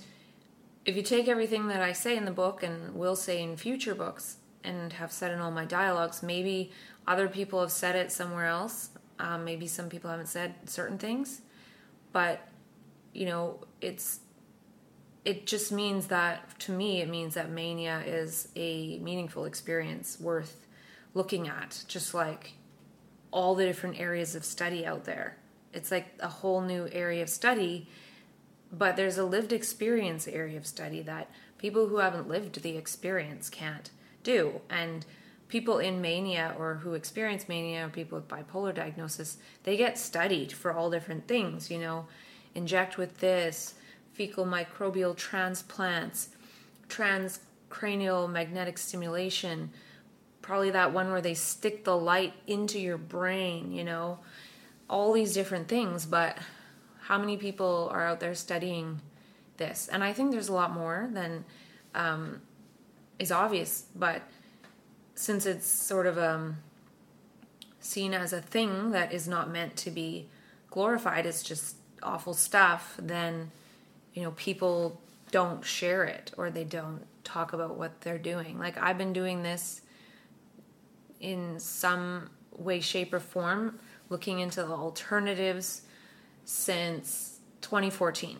[0.84, 3.94] if you take everything that I say in the book and will say in future
[3.94, 6.72] books and have said in all my dialogues, maybe
[7.06, 8.90] other people have said it somewhere else.
[9.20, 11.40] Um, maybe some people haven't said certain things,
[12.12, 12.48] but
[13.12, 14.18] you know, it's
[15.24, 20.66] it just means that to me it means that mania is a meaningful experience worth
[21.14, 22.52] looking at just like
[23.30, 25.36] all the different areas of study out there.
[25.72, 27.88] It's like a whole new area of study
[28.72, 33.48] but there's a lived experience area of study that people who haven't lived the experience
[33.48, 33.90] can't
[34.22, 34.60] do.
[34.68, 35.06] And
[35.48, 40.50] people in mania or who experience mania or people with bipolar diagnosis they get studied
[40.50, 42.04] for all different things you know
[42.56, 43.74] inject with this
[44.12, 46.30] fecal microbial transplants
[46.88, 49.70] transcranial magnetic stimulation
[50.46, 54.18] probably that one where they stick the light into your brain you know
[54.88, 56.38] all these different things but
[57.06, 59.00] how many people are out there studying
[59.56, 59.88] this?
[59.88, 61.44] And I think there's a lot more than
[61.94, 62.40] um,
[63.18, 64.22] is obvious, but
[65.14, 66.58] since it's sort of um,
[67.80, 70.28] seen as a thing that is not meant to be
[70.70, 73.50] glorified, it's just awful stuff, then
[74.14, 78.58] you know people don't share it or they don't talk about what they're doing.
[78.58, 79.80] Like I've been doing this
[81.20, 85.82] in some way, shape, or form, looking into the alternatives
[86.44, 88.38] since 2014.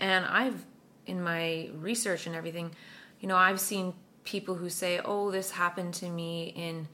[0.00, 0.64] And I've,
[1.06, 2.72] in my research and everything,
[3.20, 3.92] you know, I've seen
[4.24, 6.88] people who say, oh, this happened to me in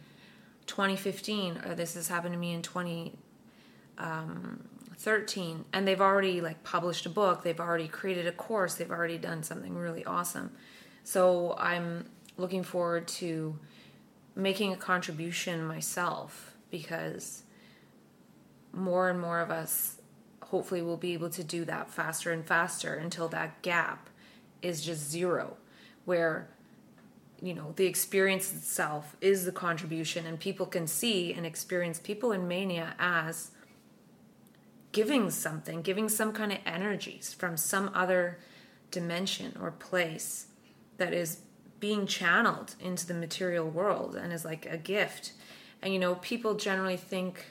[0.66, 7.06] 2015 or this has happened to me in 2013 um, and they've already like published
[7.06, 10.50] a book they've already created a course they've already done something really awesome
[11.02, 13.58] so i'm looking forward to
[14.34, 17.44] making a contribution myself because
[18.72, 20.00] more and more of us
[20.42, 24.08] hopefully will be able to do that faster and faster until that gap
[24.62, 25.56] is just zero
[26.04, 26.48] where
[27.40, 32.32] you know the experience itself is the contribution and people can see and experience people
[32.32, 33.50] in mania as
[34.92, 38.38] giving something giving some kind of energies from some other
[38.90, 40.46] dimension or place
[40.98, 41.38] that is
[41.80, 45.32] being channeled into the material world and is like a gift.
[45.82, 47.44] And you know people generally think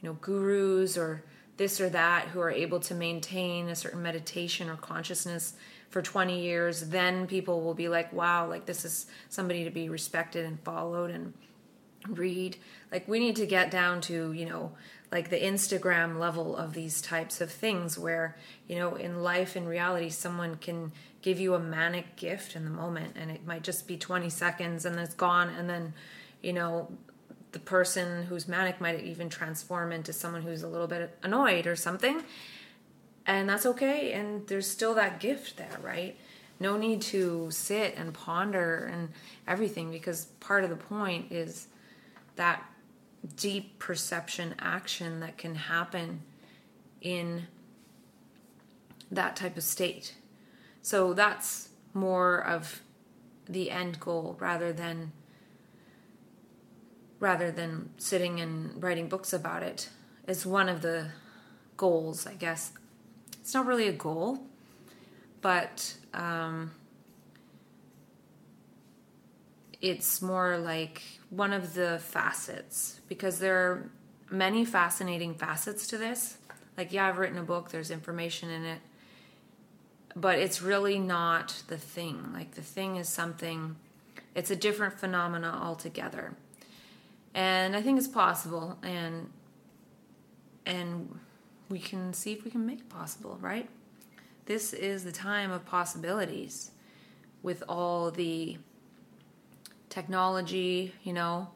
[0.00, 1.24] you know gurus or
[1.56, 5.54] this or that who are able to maintain a certain meditation or consciousness
[5.90, 9.88] for 20 years then people will be like wow like this is somebody to be
[9.88, 11.32] respected and followed and
[12.06, 12.56] read.
[12.92, 14.72] Like we need to get down to you know
[15.10, 19.66] like the instagram level of these types of things where you know in life in
[19.66, 20.92] reality someone can
[21.22, 24.84] give you a manic gift in the moment and it might just be 20 seconds
[24.84, 25.92] and then it's gone and then
[26.42, 26.88] you know
[27.52, 31.76] the person who's manic might even transform into someone who's a little bit annoyed or
[31.76, 32.22] something.
[33.26, 34.12] And that's okay.
[34.12, 36.16] And there's still that gift there, right?
[36.60, 39.10] No need to sit and ponder and
[39.46, 41.68] everything because part of the point is
[42.36, 42.64] that
[43.36, 46.22] deep perception action that can happen
[47.00, 47.46] in
[49.10, 50.14] that type of state.
[50.82, 52.82] So that's more of
[53.48, 55.12] the end goal rather than
[57.20, 59.88] rather than sitting and writing books about it
[60.28, 61.08] is one of the
[61.76, 62.72] goals, I guess.
[63.40, 64.38] It's not really a goal,
[65.40, 66.72] but um,
[69.80, 73.90] it's more like one of the facets because there are
[74.30, 76.38] many fascinating facets to this.
[76.76, 78.80] Like, yeah, I've written a book, there's information in it,
[80.20, 82.32] but it's really not the thing.
[82.32, 83.76] Like, the thing is something,
[84.34, 86.34] it's a different phenomena altogether.
[87.34, 89.30] And I think it's possible, and
[90.66, 91.18] and
[91.70, 93.68] we can see if we can make it possible, right?
[94.46, 96.72] This is the time of possibilities
[97.42, 98.58] with all the
[99.88, 101.48] technology, you know.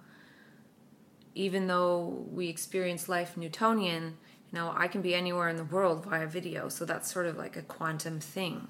[1.34, 4.18] Even though we experience life Newtonian,
[4.52, 6.68] know, I can be anywhere in the world via video.
[6.68, 8.68] So that's sort of like a quantum thing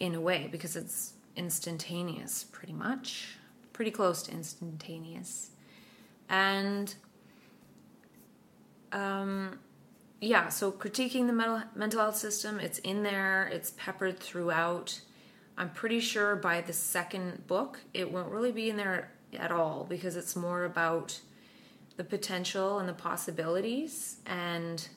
[0.00, 3.36] in a way because it's instantaneous, pretty much.
[3.72, 5.50] Pretty close to instantaneous.
[6.28, 6.94] And
[8.92, 9.58] um,
[10.20, 15.00] yeah, so critiquing the mental, mental health system, it's in there, it's peppered throughout.
[15.56, 19.86] I'm pretty sure by the second book, it won't really be in there at all
[19.88, 21.20] because it's more about
[21.96, 24.88] the potential and the possibilities and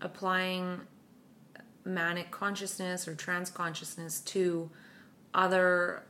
[0.00, 0.80] applying
[1.84, 4.70] manic consciousness or trance consciousness to
[5.34, 6.02] other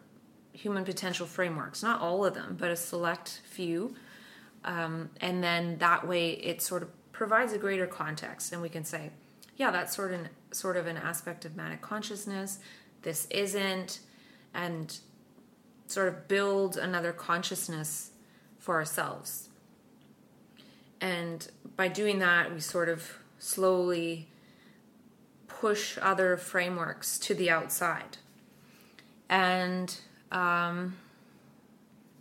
[0.53, 1.83] human potential frameworks.
[1.83, 3.95] Not all of them, but a select few.
[4.65, 8.85] Um, and then that way it sort of provides a greater context and we can
[8.85, 9.11] say,
[9.57, 10.21] yeah, that's sort of,
[10.51, 12.59] sort of an aspect of manic consciousness
[13.07, 14.01] this isn't,
[14.53, 14.99] and
[15.87, 18.11] sort of build another consciousness
[18.59, 19.49] for ourselves.
[21.01, 24.29] And by doing that, we sort of slowly
[25.49, 28.19] push other frameworks to the outside.
[29.29, 29.97] And
[30.31, 30.97] um,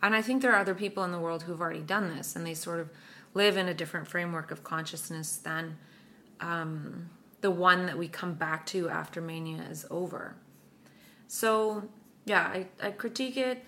[0.01, 2.45] and I think there are other people in the world who've already done this, and
[2.45, 2.89] they sort of
[3.33, 5.77] live in a different framework of consciousness than
[6.39, 7.09] um,
[7.41, 10.35] the one that we come back to after mania is over.
[11.27, 11.89] So
[12.25, 13.63] yeah, I, I critique it.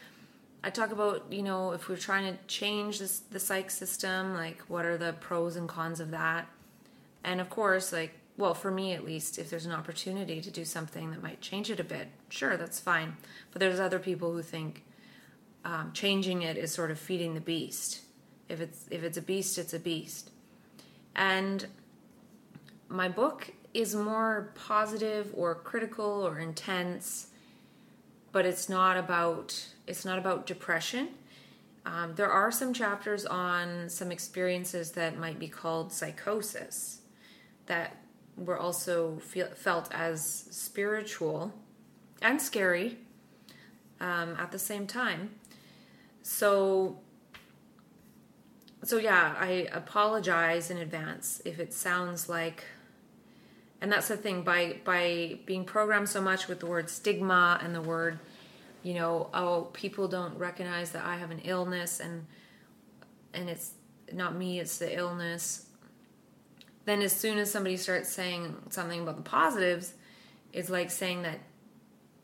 [0.63, 4.61] I talk about, you know, if we're trying to change this the psych system, like
[4.67, 6.47] what are the pros and cons of that?
[7.27, 10.63] And of course, like, well, for me at least, if there's an opportunity to do
[10.63, 13.17] something that might change it a bit, sure, that's fine.
[13.51, 14.85] But there's other people who think
[15.65, 18.01] um, changing it is sort of feeding the beast.
[18.47, 20.31] If it's if it's a beast, it's a beast.
[21.15, 21.67] And
[22.87, 27.27] my book is more positive or critical or intense
[28.31, 31.09] but it's not about it's not about depression.
[31.85, 36.96] Um, there are some chapters on some experiences that might be called psychosis
[37.67, 37.97] that
[38.35, 41.53] were also feel, felt as spiritual
[42.21, 42.97] and scary
[43.99, 45.31] um, at the same time.
[46.21, 46.99] So,
[48.83, 52.65] so yeah, I apologize in advance if it sounds like
[53.81, 57.75] and that's the thing by by being programmed so much with the word stigma and
[57.75, 58.19] the word
[58.83, 62.25] you know oh people don't recognize that i have an illness and
[63.33, 63.71] and it's
[64.13, 65.66] not me it's the illness
[66.87, 69.93] then as soon as somebody starts saying something about the positives
[70.53, 71.39] it's like saying that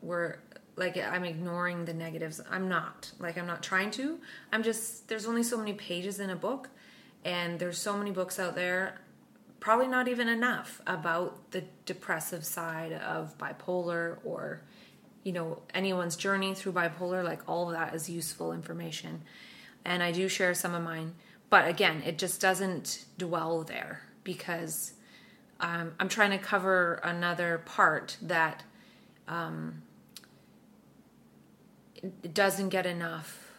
[0.02, 0.38] we're
[0.76, 2.40] like i'm ignoring the negatives.
[2.50, 3.12] I'm not.
[3.18, 4.18] Like i'm not trying to.
[4.52, 6.68] I'm just there's only so many pages in a book
[7.24, 9.00] and there's so many books out there
[9.60, 14.62] probably not even enough about the depressive side of bipolar or
[15.22, 19.22] you know anyone's journey through bipolar like all of that is useful information.
[19.84, 21.14] And i do share some of mine
[21.50, 24.94] but again it just doesn't dwell there because
[25.60, 28.62] um, i'm trying to cover another part that
[29.28, 29.82] um,
[32.32, 33.52] doesn't get enough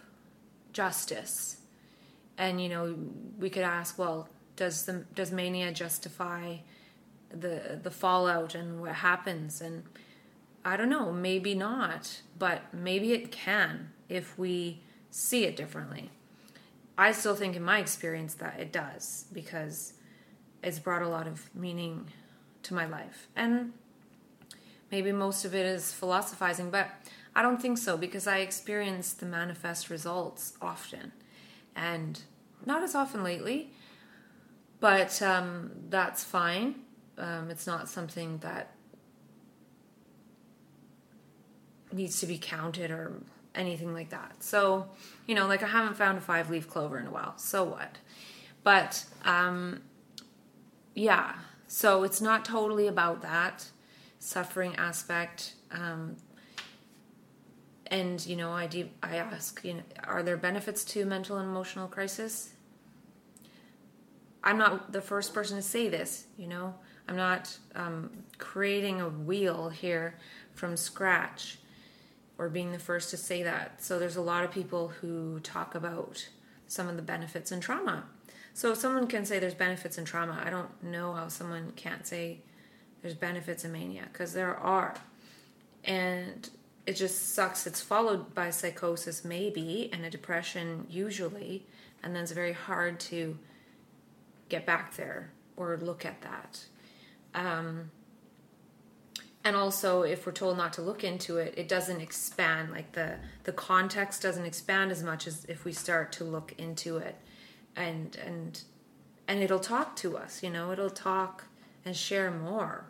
[0.73, 1.57] justice
[2.37, 2.95] and you know
[3.39, 6.57] we could ask well does the does mania justify
[7.29, 9.83] the the fallout and what happens and
[10.67, 16.09] I don't know, maybe not, but maybe it can if we see it differently.
[16.97, 19.93] I still think in my experience that it does because
[20.65, 22.07] it's brought a lot of meaning
[22.63, 23.27] to my life.
[23.35, 23.73] And
[24.91, 26.89] maybe most of it is philosophizing, but
[27.35, 31.11] I don't think so because I experience the manifest results often
[31.75, 32.19] and
[32.65, 33.71] not as often lately,
[34.79, 36.75] but um, that's fine.
[37.17, 38.71] Um, it's not something that
[41.93, 43.13] needs to be counted or
[43.53, 44.43] anything like that.
[44.43, 44.87] So,
[45.27, 47.37] you know, like I haven't found a five leaf clover in a while.
[47.37, 47.97] So what?
[48.63, 49.81] But um,
[50.95, 51.33] yeah,
[51.67, 53.69] so it's not totally about that
[54.17, 55.53] suffering aspect.
[55.71, 56.15] Um,
[57.87, 61.47] and you know, I do, I ask, you know, are there benefits to mental and
[61.47, 62.49] emotional crisis?
[64.43, 66.25] I'm not the first person to say this.
[66.37, 66.75] You know,
[67.07, 70.17] I'm not um, creating a wheel here
[70.53, 71.57] from scratch
[72.37, 73.83] or being the first to say that.
[73.83, 76.27] So there's a lot of people who talk about
[76.67, 78.05] some of the benefits in trauma.
[78.55, 80.41] So someone can say there's benefits in trauma.
[80.41, 82.39] I don't know how someone can't say
[83.01, 84.95] there's benefits in mania because there are.
[85.83, 86.49] And
[86.85, 87.67] it just sucks.
[87.67, 91.65] It's followed by psychosis, maybe, and a depression, usually.
[92.01, 93.37] And then it's very hard to
[94.47, 96.65] get back there or look at that.
[97.33, 97.91] Um,
[99.43, 103.17] and also if we're told not to look into it it doesn't expand like the
[103.43, 107.15] the context doesn't expand as much as if we start to look into it
[107.75, 108.61] and and
[109.27, 111.45] and it'll talk to us you know it'll talk
[111.85, 112.85] and share more.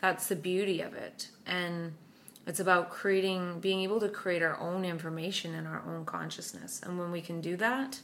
[0.00, 1.28] That's the beauty of it.
[1.46, 1.94] And
[2.46, 6.80] it's about creating being able to create our own information in our own consciousness.
[6.84, 8.00] And when we can do that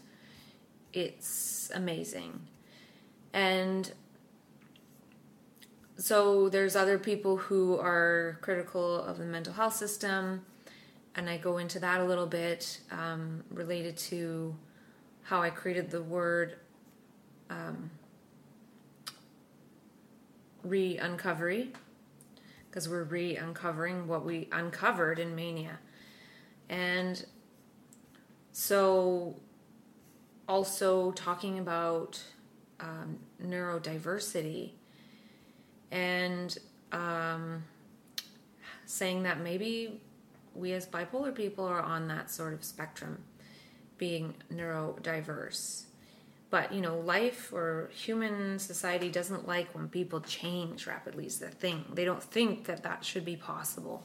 [0.92, 2.46] it's amazing.
[3.32, 3.92] And
[5.96, 10.44] so there's other people who are critical of the mental health system
[11.14, 14.56] and i go into that a little bit um, related to
[15.24, 16.56] how i created the word
[17.50, 17.90] um,
[20.62, 21.72] re-uncovery
[22.74, 25.78] because we're re-uncovering what we uncovered in mania.
[26.68, 27.24] And
[28.50, 29.36] so
[30.48, 32.20] also talking about
[32.80, 34.70] um, neurodiversity
[35.92, 36.58] and
[36.90, 37.62] um,
[38.86, 40.00] saying that maybe
[40.54, 43.22] we as bipolar people are on that sort of spectrum,
[44.04, 45.84] being neurodiverse.
[46.50, 51.24] But you know, life or human society doesn't like when people change rapidly.
[51.24, 54.04] Is the thing they don't think that that should be possible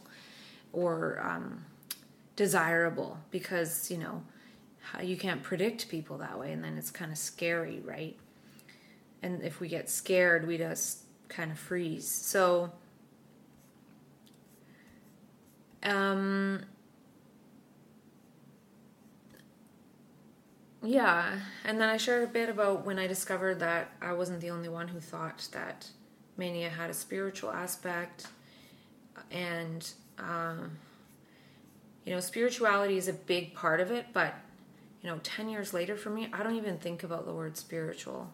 [0.71, 1.65] or um,
[2.37, 4.23] desirable because you know
[5.03, 8.15] you can't predict people that way, and then it's kind of scary, right?
[9.21, 12.07] And if we get scared, we just kind of freeze.
[12.07, 12.71] So,
[15.83, 16.63] um,
[20.83, 24.49] yeah, and then I shared a bit about when I discovered that I wasn't the
[24.49, 25.87] only one who thought that
[26.37, 28.27] mania had a spiritual aspect,
[29.31, 30.71] and um,
[32.05, 34.35] you know, spirituality is a big part of it, but
[35.01, 38.33] you know, 10 years later for me, I don't even think about the word spiritual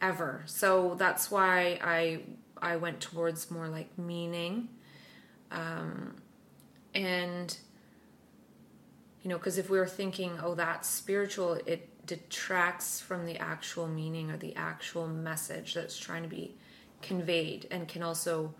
[0.00, 0.42] ever.
[0.46, 2.20] So that's why I
[2.60, 4.68] I went towards more like meaning,
[5.50, 6.14] um,
[6.94, 7.56] and
[9.22, 13.86] you know, because if we were thinking, oh, that's spiritual, it detracts from the actual
[13.86, 16.56] meaning or the actual message that's trying to be
[17.00, 18.54] conveyed, and can also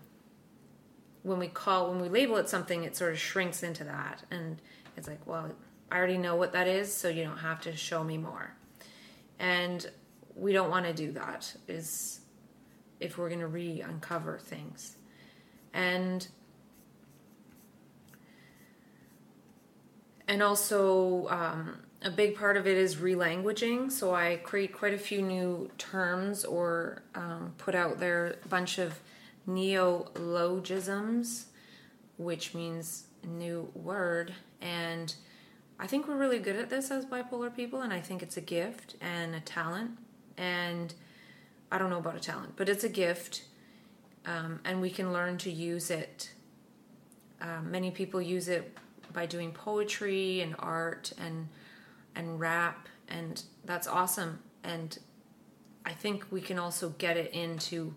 [1.23, 4.61] when we call when we label it something, it sort of shrinks into that, and
[4.97, 5.51] it's like, well,
[5.91, 8.55] I already know what that is, so you don't have to show me more.
[9.39, 9.89] And
[10.35, 12.21] we don't want to do that is
[12.99, 14.97] if we're going to re-uncover things
[15.73, 16.27] and
[20.33, 23.91] and also um, a big part of it is relanguaging.
[23.91, 28.79] So i create quite a few new terms or um, put out there a bunch
[28.79, 28.99] of
[29.45, 31.45] neologisms
[32.17, 34.33] which means new word.
[34.59, 35.13] And
[35.79, 38.41] i think we're really good at this as bipolar people and i think it's a
[38.41, 39.99] gift and a talent.
[40.35, 40.95] And
[41.71, 43.43] I don't know about a talent, but it's a gift,
[44.25, 46.31] um, and we can learn to use it.
[47.39, 48.75] Um, many people use it
[49.13, 51.47] by doing poetry and art and
[52.15, 54.39] and rap, and that's awesome.
[54.63, 54.97] And
[55.85, 57.95] I think we can also get it into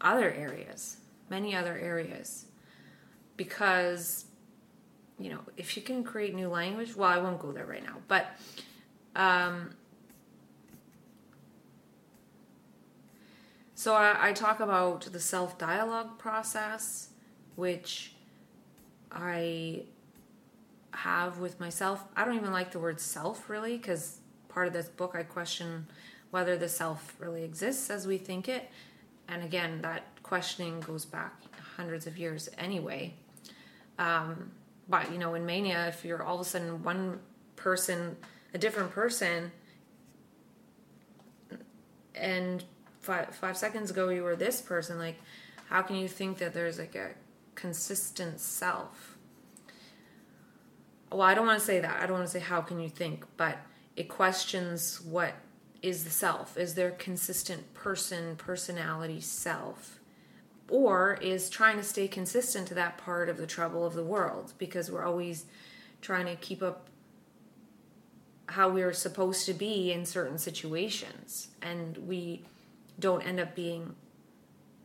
[0.00, 2.46] other areas, many other areas,
[3.36, 4.26] because
[5.18, 6.94] you know if you can create new language.
[6.94, 8.26] Well, I won't go there right now, but
[9.16, 9.70] um,
[13.84, 17.10] So I, I talk about the self dialogue process,
[17.54, 18.14] which
[19.12, 19.82] I
[20.94, 22.04] have with myself.
[22.16, 24.18] I don't even like the word self really, because
[24.48, 25.86] part of this book I question
[26.30, 28.68] whether the self really exists as we think it.
[29.28, 31.34] And again, that questioning goes back
[31.76, 33.14] hundreds of years anyway.
[33.98, 34.50] Um,
[34.88, 37.20] but you know, in mania, if you're all of a sudden one
[37.56, 38.16] person,
[38.52, 39.50] a different person,
[42.14, 42.64] and
[43.00, 45.16] five five seconds ago you were this person like
[45.68, 47.10] how can you think that there's like a
[47.54, 49.13] consistent self
[51.16, 52.88] well i don't want to say that i don't want to say how can you
[52.88, 53.58] think but
[53.96, 55.34] it questions what
[55.84, 56.56] is the self?
[56.56, 60.00] Is there consistent person, personality self?
[60.70, 64.54] Or is trying to stay consistent to that part of the trouble of the world
[64.56, 65.44] because we're always
[66.00, 66.88] trying to keep up
[68.46, 72.44] how we're supposed to be in certain situations and we
[72.98, 73.94] don't end up being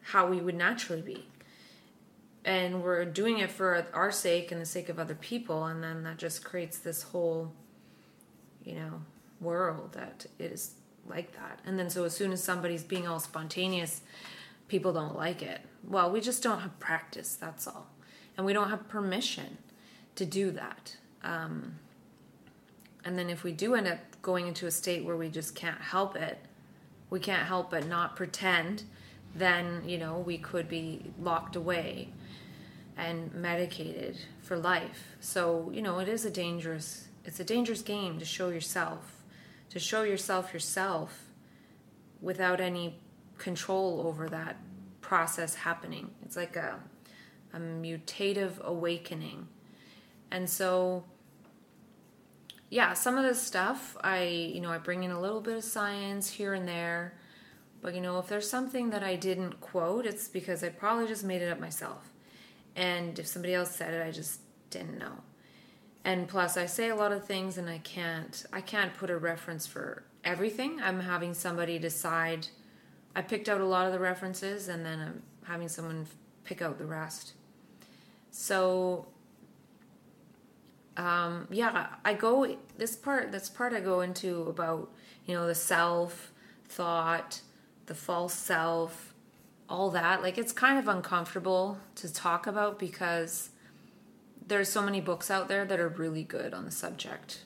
[0.01, 1.25] how we would naturally be
[2.45, 6.03] and we're doing it for our sake and the sake of other people and then
[6.03, 7.51] that just creates this whole
[8.63, 9.01] you know
[9.41, 10.73] world that is
[11.07, 11.59] like that.
[11.65, 14.01] And then so as soon as somebody's being all spontaneous
[14.67, 15.61] people don't like it.
[15.87, 17.87] Well we just don't have practice that's all.
[18.37, 19.57] And we don't have permission
[20.15, 20.97] to do that.
[21.23, 21.75] Um,
[23.03, 25.81] and then if we do end up going into a state where we just can't
[25.81, 26.37] help it
[27.09, 28.83] we can't help but not pretend
[29.35, 32.09] then you know we could be locked away
[32.99, 38.19] and medicated for life so you know it is a dangerous it's a dangerous game
[38.19, 39.23] to show yourself
[39.69, 41.25] to show yourself yourself
[42.21, 42.95] without any
[43.37, 44.57] control over that
[45.01, 46.79] process happening it's like a
[47.53, 49.47] a mutative awakening
[50.31, 51.03] and so
[52.69, 55.63] yeah, some of this stuff I, you know, I bring in a little bit of
[55.63, 57.15] science here and there.
[57.81, 61.23] But you know, if there's something that I didn't quote, it's because I probably just
[61.23, 62.08] made it up myself.
[62.79, 65.11] And if somebody else said it, I just didn't know.
[66.05, 69.17] And plus I say a lot of things and I can't I can't put a
[69.17, 70.79] reference for everything.
[70.81, 72.47] I'm having somebody decide
[73.17, 76.07] I picked out a lot of the references and then I'm having someone
[76.45, 77.33] pick out the rest.
[78.31, 79.07] So
[80.95, 83.33] um, yeah, I go this part.
[83.33, 84.89] This part I go into about
[85.25, 86.31] you know the self,
[86.69, 87.41] thought,
[87.87, 89.13] the false self,
[89.69, 90.21] all that.
[90.21, 93.51] Like it's kind of uncomfortable to talk about because
[94.45, 97.43] there's so many books out there that are really good on the subject.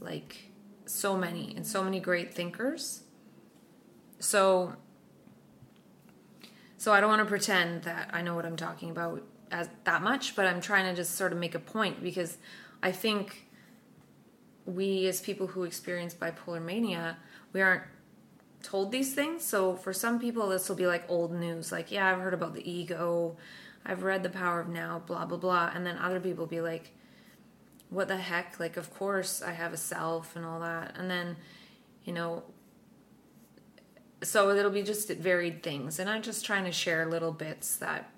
[0.00, 0.50] Like
[0.86, 3.02] so many and so many great thinkers.
[4.20, 4.76] So
[6.78, 10.00] so I don't want to pretend that I know what I'm talking about as that
[10.00, 12.38] much, but I'm trying to just sort of make a point because
[12.82, 13.48] I think
[14.64, 17.16] we, as people who experience bipolar mania,
[17.52, 17.82] we aren't
[18.62, 19.44] told these things.
[19.44, 21.72] So for some people, this will be like old news.
[21.72, 23.36] Like, yeah, I've heard about the ego,
[23.84, 25.70] I've read The Power of Now, blah, blah, blah.
[25.74, 26.92] And then other people be like,
[27.90, 28.60] what the heck?
[28.60, 30.94] Like, of course I have a self and all that.
[30.98, 31.36] And then,
[32.04, 32.42] you know,
[34.22, 35.98] so it'll be just varied things.
[35.98, 38.10] And I'm just trying to share little bits that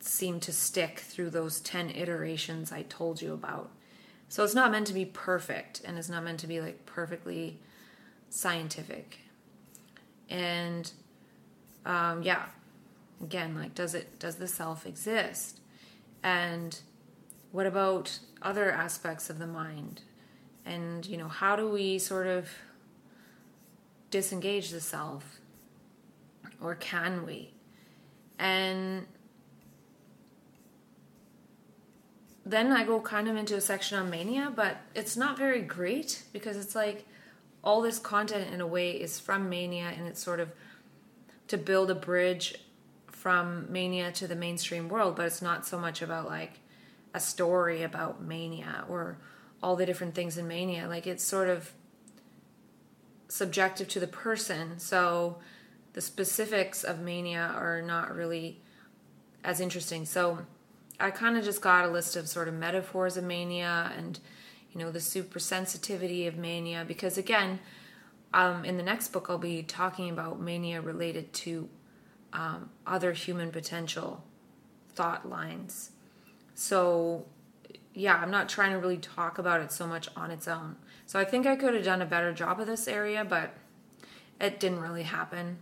[0.00, 3.70] seem to stick through those 10 iterations I told you about.
[4.28, 7.60] So it's not meant to be perfect and it's not meant to be like perfectly
[8.30, 9.18] scientific.
[10.28, 10.90] And
[11.86, 12.46] um, yeah,
[13.22, 15.60] again, like does it does the self exist?
[16.22, 16.78] And
[17.52, 20.02] what about other aspects of the mind?
[20.66, 22.48] And you know, how do we sort of
[24.10, 25.40] disengage the self?
[26.60, 27.54] Or can we?
[28.38, 29.06] And
[32.44, 36.22] then I go kind of into a section on mania, but it's not very great
[36.32, 37.06] because it's like
[37.62, 40.52] all this content in a way is from mania and it's sort of
[41.48, 42.54] to build a bridge
[43.10, 46.60] from mania to the mainstream world, but it's not so much about like
[47.14, 49.18] a story about mania or
[49.62, 50.86] all the different things in mania.
[50.86, 51.72] Like it's sort of
[53.28, 54.78] subjective to the person.
[54.78, 55.38] So
[55.94, 58.60] the specifics of mania are not really
[59.42, 60.04] as interesting.
[60.04, 60.46] So
[61.00, 64.18] I kind of just got a list of sort of metaphors of mania and
[64.72, 67.58] you know the super sensitivity of mania because again
[68.34, 71.68] um, in the next book I'll be talking about mania related to
[72.32, 74.22] um, other human potential
[74.90, 75.92] thought lines.
[76.54, 77.26] So
[77.94, 80.76] yeah, I'm not trying to really talk about it so much on its own.
[81.06, 83.54] So I think I could have done a better job of this area, but
[84.40, 85.58] it didn't really happen.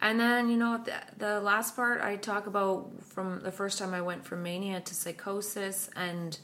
[0.00, 3.92] And then, you know, the, the last part I talk about from the first time
[3.92, 6.38] I went from mania to psychosis and,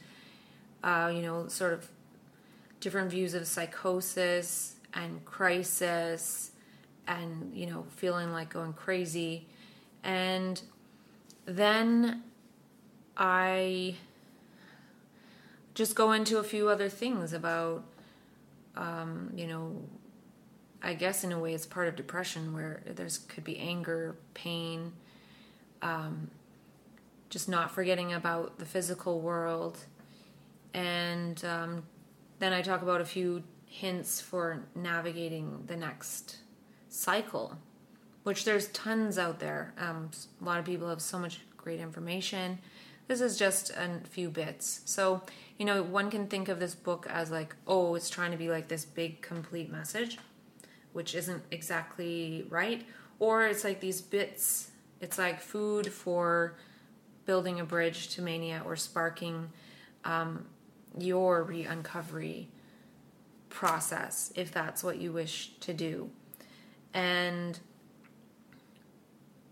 [0.82, 1.88] uh, you know, sort of
[2.80, 6.52] different views of psychosis and crisis
[7.06, 9.46] and, you know, feeling like going crazy.
[10.02, 10.60] And
[11.44, 12.22] then
[13.16, 13.96] I
[15.74, 17.84] just go into a few other things about,
[18.76, 19.82] um, you know,
[20.82, 24.92] I guess in a way it's part of depression where there's could be anger, pain,
[25.82, 26.30] um,
[27.30, 29.78] just not forgetting about the physical world,
[30.76, 31.82] and um,
[32.38, 36.36] then I talk about a few hints for navigating the next
[36.88, 37.56] cycle,
[38.22, 39.72] which there's tons out there.
[39.78, 40.10] Um,
[40.40, 42.58] a lot of people have so much great information.
[43.08, 44.82] This is just a few bits.
[44.84, 45.22] So
[45.58, 48.50] you know, one can think of this book as like, oh, it's trying to be
[48.50, 50.18] like this big, complete message,
[50.92, 52.86] which isn't exactly right.
[53.18, 54.70] Or it's like these bits,
[55.00, 56.54] it's like food for
[57.24, 59.50] building a bridge to mania or sparking
[60.04, 60.44] um,
[60.98, 62.48] your re uncovery
[63.48, 66.10] process if that's what you wish to do.
[66.92, 67.58] And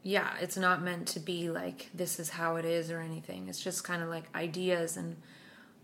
[0.02, 3.48] yeah, it's not meant to be like this is how it is or anything.
[3.48, 5.16] It's just kind of like ideas and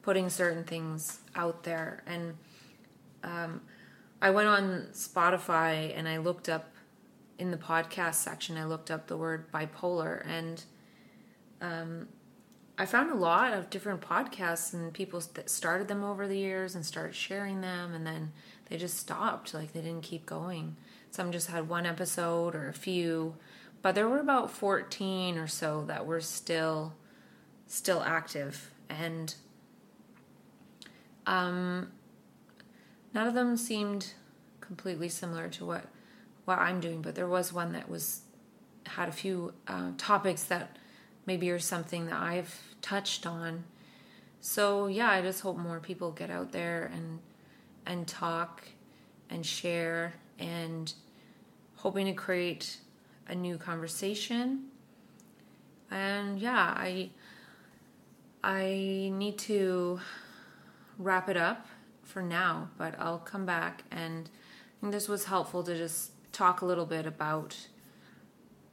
[0.03, 2.03] putting certain things out there.
[2.07, 2.35] And
[3.23, 3.63] um,
[4.21, 6.71] I went on Spotify and I looked up
[7.39, 10.63] in the podcast section, I looked up the word bipolar and
[11.63, 12.09] um,
[12.81, 16.75] I found a lot of different podcasts and people that started them over the years
[16.75, 18.33] and started sharing them and then
[18.71, 19.53] they just stopped.
[19.53, 20.77] Like they didn't keep going.
[21.11, 23.37] Some just had one episode or a few
[23.83, 26.95] but there were about 14 or so that were still
[27.67, 29.35] still active and
[31.27, 31.93] um,
[33.13, 34.15] none of them seemed
[34.63, 35.85] completely similar to what
[36.47, 38.23] what I'm doing but there was one that was
[38.87, 40.79] had a few uh, topics that
[41.27, 43.65] maybe are something that I've touched on
[44.41, 47.21] so yeah I just hope more people get out there and
[47.87, 48.65] and talk
[49.29, 50.93] and share and
[51.77, 52.79] hoping to create
[53.29, 54.65] a new conversation.
[55.91, 57.11] And yeah, I
[58.43, 60.01] I need to
[60.99, 61.67] wrap it up
[62.03, 66.61] for now, but I'll come back and I think this was helpful to just talk
[66.61, 67.57] a little bit about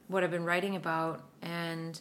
[0.08, 2.00] what I've been writing about and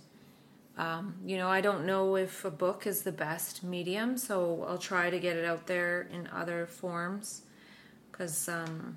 [0.76, 4.78] um, you know, I don't know if a book is the best medium, so I'll
[4.78, 7.42] try to get it out there in other forms
[8.10, 8.96] because um,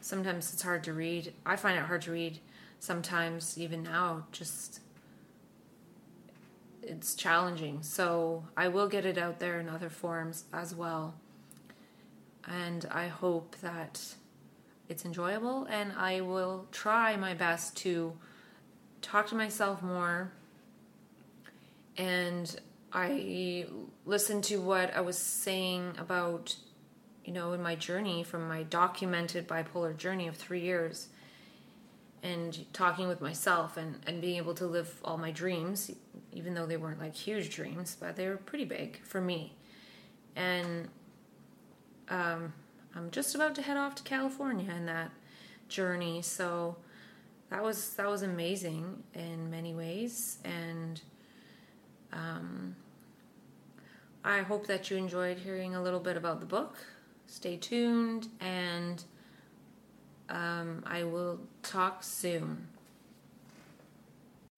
[0.00, 1.32] sometimes it's hard to read.
[1.46, 2.40] I find it hard to read
[2.78, 4.80] sometimes, even now, just
[6.82, 7.82] it's challenging.
[7.82, 11.14] So I will get it out there in other forms as well.
[12.46, 14.14] And I hope that
[14.88, 18.12] it's enjoyable and I will try my best to
[19.02, 20.30] talk to myself more
[21.96, 22.60] and
[22.92, 23.66] I
[24.04, 26.56] listened to what I was saying about
[27.26, 31.08] you know, in my journey from my documented bipolar journey of three years
[32.22, 35.90] and talking with myself and, and being able to live all my dreams,
[36.32, 39.54] even though they weren't like huge dreams, but they were pretty big for me.
[40.36, 40.88] And
[42.08, 42.52] um,
[42.94, 45.10] I'm just about to head off to California in that
[45.68, 46.22] journey.
[46.22, 46.76] So
[47.50, 51.00] that was that was amazing in many ways, and
[52.12, 52.76] um,
[54.24, 56.76] I hope that you enjoyed hearing a little bit about the book
[57.26, 59.04] stay tuned, and
[60.28, 62.68] um, I will talk soon.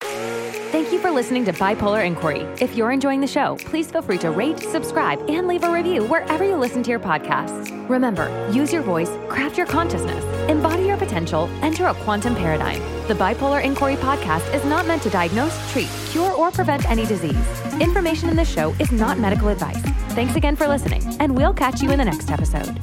[0.01, 2.41] Thank you for listening to Bipolar Inquiry.
[2.61, 6.03] If you're enjoying the show, please feel free to rate, subscribe, and leave a review
[6.05, 7.89] wherever you listen to your podcasts.
[7.89, 12.81] Remember, use your voice, craft your consciousness, embody your potential, enter a quantum paradigm.
[13.07, 17.35] The Bipolar Inquiry podcast is not meant to diagnose, treat, cure, or prevent any disease.
[17.79, 19.81] Information in this show is not medical advice.
[20.13, 22.79] Thanks again for listening, and we'll catch you in the next episode.